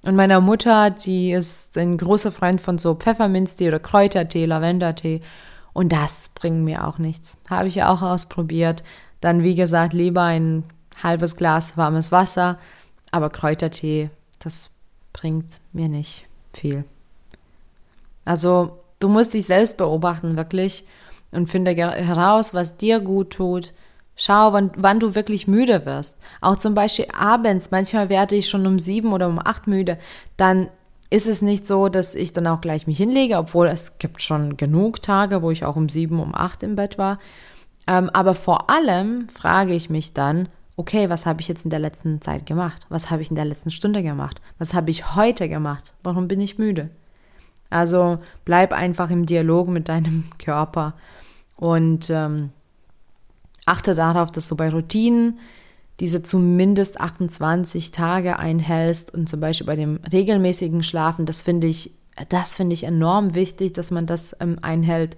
Und 0.00 0.16
meiner 0.16 0.40
Mutter, 0.40 0.88
die 0.88 1.30
ist 1.30 1.76
ein 1.76 1.98
großer 1.98 2.32
Freund 2.32 2.62
von 2.62 2.78
so 2.78 2.94
Pfefferminztee 2.94 3.68
oder 3.68 3.80
Kräutertee, 3.80 4.46
Lavendertee 4.46 5.20
und 5.74 5.92
das 5.92 6.30
bringt 6.34 6.64
mir 6.64 6.86
auch 6.86 6.96
nichts. 6.96 7.36
Habe 7.50 7.68
ich 7.68 7.82
auch 7.82 8.00
ausprobiert. 8.00 8.82
Dann, 9.20 9.42
wie 9.42 9.54
gesagt, 9.54 9.92
lieber 9.92 10.22
ein 10.22 10.64
halbes 11.02 11.36
Glas 11.36 11.76
warmes 11.76 12.10
Wasser, 12.10 12.58
aber 13.10 13.28
Kräutertee, 13.28 14.08
das 14.38 14.70
bringt 15.12 15.60
mir 15.74 15.90
nicht 15.90 16.26
viel. 16.54 16.84
Also 18.24 18.78
Du 19.04 19.10
musst 19.10 19.34
dich 19.34 19.44
selbst 19.44 19.76
beobachten, 19.76 20.38
wirklich, 20.38 20.86
und 21.30 21.50
finde 21.50 21.72
heraus, 21.72 22.54
was 22.54 22.78
dir 22.78 23.00
gut 23.00 23.34
tut. 23.34 23.74
Schau, 24.16 24.54
wann, 24.54 24.70
wann 24.78 24.98
du 24.98 25.14
wirklich 25.14 25.46
müde 25.46 25.84
wirst. 25.84 26.22
Auch 26.40 26.56
zum 26.56 26.74
Beispiel 26.74 27.08
abends. 27.14 27.70
Manchmal 27.70 28.08
werde 28.08 28.34
ich 28.34 28.48
schon 28.48 28.66
um 28.66 28.78
sieben 28.78 29.12
oder 29.12 29.28
um 29.28 29.38
acht 29.38 29.66
müde. 29.66 29.98
Dann 30.38 30.68
ist 31.10 31.28
es 31.28 31.42
nicht 31.42 31.66
so, 31.66 31.90
dass 31.90 32.14
ich 32.14 32.32
dann 32.32 32.46
auch 32.46 32.62
gleich 32.62 32.86
mich 32.86 32.96
hinlege, 32.96 33.36
obwohl 33.36 33.66
es 33.66 33.98
gibt 33.98 34.22
schon 34.22 34.56
genug 34.56 35.02
Tage, 35.02 35.42
wo 35.42 35.50
ich 35.50 35.66
auch 35.66 35.76
um 35.76 35.90
sieben, 35.90 36.18
um 36.18 36.34
acht 36.34 36.62
im 36.62 36.74
Bett 36.74 36.96
war. 36.96 37.18
Ähm, 37.86 38.08
aber 38.08 38.34
vor 38.34 38.70
allem 38.70 39.28
frage 39.28 39.74
ich 39.74 39.90
mich 39.90 40.14
dann, 40.14 40.48
okay, 40.76 41.10
was 41.10 41.26
habe 41.26 41.42
ich 41.42 41.48
jetzt 41.48 41.64
in 41.64 41.70
der 41.70 41.78
letzten 41.78 42.22
Zeit 42.22 42.46
gemacht? 42.46 42.86
Was 42.88 43.10
habe 43.10 43.20
ich 43.20 43.28
in 43.28 43.36
der 43.36 43.44
letzten 43.44 43.70
Stunde 43.70 44.02
gemacht? 44.02 44.40
Was 44.58 44.72
habe 44.72 44.88
ich 44.88 45.14
heute 45.14 45.50
gemacht? 45.50 45.92
Warum 46.02 46.26
bin 46.26 46.40
ich 46.40 46.56
müde? 46.56 46.88
Also 47.74 48.18
bleib 48.44 48.72
einfach 48.72 49.10
im 49.10 49.26
Dialog 49.26 49.66
mit 49.66 49.88
deinem 49.88 50.24
Körper 50.38 50.94
und 51.56 52.08
ähm, 52.08 52.50
achte 53.66 53.96
darauf, 53.96 54.30
dass 54.30 54.46
du 54.46 54.54
bei 54.54 54.70
Routinen 54.70 55.40
diese 55.98 56.22
zumindest 56.22 57.00
28 57.00 57.90
Tage 57.90 58.38
einhältst 58.38 59.12
und 59.12 59.28
zum 59.28 59.40
Beispiel 59.40 59.66
bei 59.66 59.74
dem 59.74 59.98
regelmäßigen 60.12 60.84
Schlafen, 60.84 61.26
das 61.26 61.40
finde 61.40 61.66
ich, 61.66 61.90
das 62.28 62.54
finde 62.54 62.74
ich 62.74 62.84
enorm 62.84 63.34
wichtig, 63.34 63.72
dass 63.72 63.90
man 63.90 64.06
das 64.06 64.36
ähm, 64.38 64.58
einhält. 64.62 65.16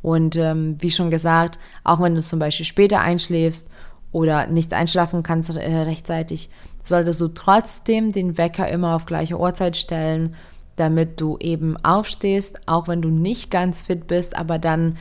Und 0.00 0.36
ähm, 0.36 0.76
wie 0.80 0.90
schon 0.90 1.10
gesagt, 1.10 1.58
auch 1.84 2.00
wenn 2.00 2.14
du 2.14 2.22
zum 2.22 2.38
Beispiel 2.38 2.66
später 2.66 3.00
einschläfst 3.00 3.70
oder 4.10 4.46
nicht 4.46 4.72
einschlafen 4.72 5.22
kannst 5.22 5.54
äh, 5.54 5.76
rechtzeitig, 5.80 6.48
solltest 6.82 7.20
du 7.20 7.28
trotzdem 7.28 8.10
den 8.12 8.38
Wecker 8.38 8.68
immer 8.68 8.96
auf 8.96 9.04
gleiche 9.04 9.38
Uhrzeit 9.38 9.76
stellen, 9.76 10.34
damit 10.76 11.20
du 11.20 11.36
eben 11.38 11.76
aufstehst, 11.84 12.60
auch 12.66 12.88
wenn 12.88 13.02
du 13.02 13.08
nicht 13.08 13.50
ganz 13.50 13.82
fit 13.82 14.06
bist, 14.06 14.36
aber 14.36 14.58
dann 14.58 14.96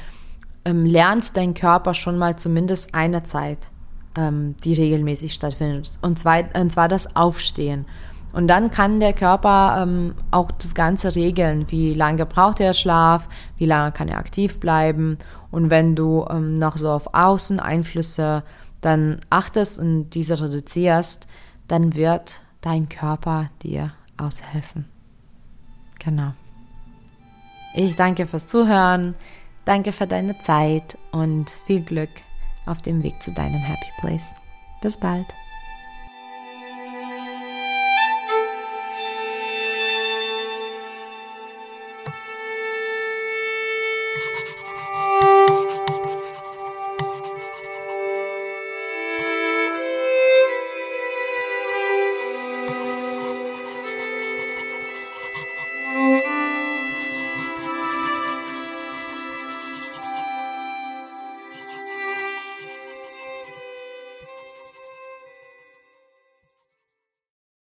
ähm, 0.65 0.85
lernt 0.85 1.35
dein 1.35 1.53
Körper 1.53 1.93
schon 1.93 2.17
mal 2.17 2.37
zumindest 2.37 2.93
eine 2.93 3.23
Zeit 3.23 3.69
ähm, 4.15 4.55
die 4.63 4.73
regelmäßig 4.73 5.33
stattfindet. 5.33 5.91
Und 6.01 6.19
zwar, 6.19 6.43
und 6.55 6.71
zwar 6.71 6.87
das 6.87 7.15
Aufstehen. 7.15 7.85
Und 8.31 8.47
dann 8.47 8.71
kann 8.71 8.99
der 8.99 9.13
Körper 9.13 9.83
ähm, 9.83 10.15
auch 10.31 10.51
das 10.51 10.73
Ganze 10.73 11.15
regeln. 11.15 11.67
Wie 11.69 11.93
lange 11.93 12.25
braucht 12.25 12.59
er 12.59 12.73
Schlaf? 12.73 13.29
Wie 13.57 13.67
lange 13.67 13.91
kann 13.91 14.07
er 14.07 14.17
aktiv 14.17 14.59
bleiben? 14.59 15.19
Und 15.51 15.69
wenn 15.69 15.95
du 15.95 16.25
ähm, 16.29 16.55
noch 16.55 16.77
so 16.77 16.89
auf 16.89 17.13
Außeneinflüsse 17.13 18.43
dann 18.81 19.21
achtest 19.29 19.79
und 19.79 20.09
diese 20.09 20.41
reduzierst, 20.41 21.27
dann 21.67 21.95
wird 21.95 22.41
dein 22.61 22.89
Körper 22.89 23.49
dir 23.61 23.91
aushelfen. 24.17 24.92
Genau. 26.05 26.33
Ich 27.73 27.95
danke 27.95 28.27
fürs 28.27 28.47
Zuhören, 28.47 29.15
danke 29.65 29.93
für 29.93 30.07
deine 30.07 30.37
Zeit 30.39 30.97
und 31.11 31.49
viel 31.65 31.81
Glück 31.81 32.11
auf 32.65 32.81
dem 32.81 33.03
Weg 33.03 33.21
zu 33.21 33.31
deinem 33.31 33.59
Happy 33.59 33.89
Place. 33.99 34.33
Bis 34.81 34.97
bald. 34.97 35.27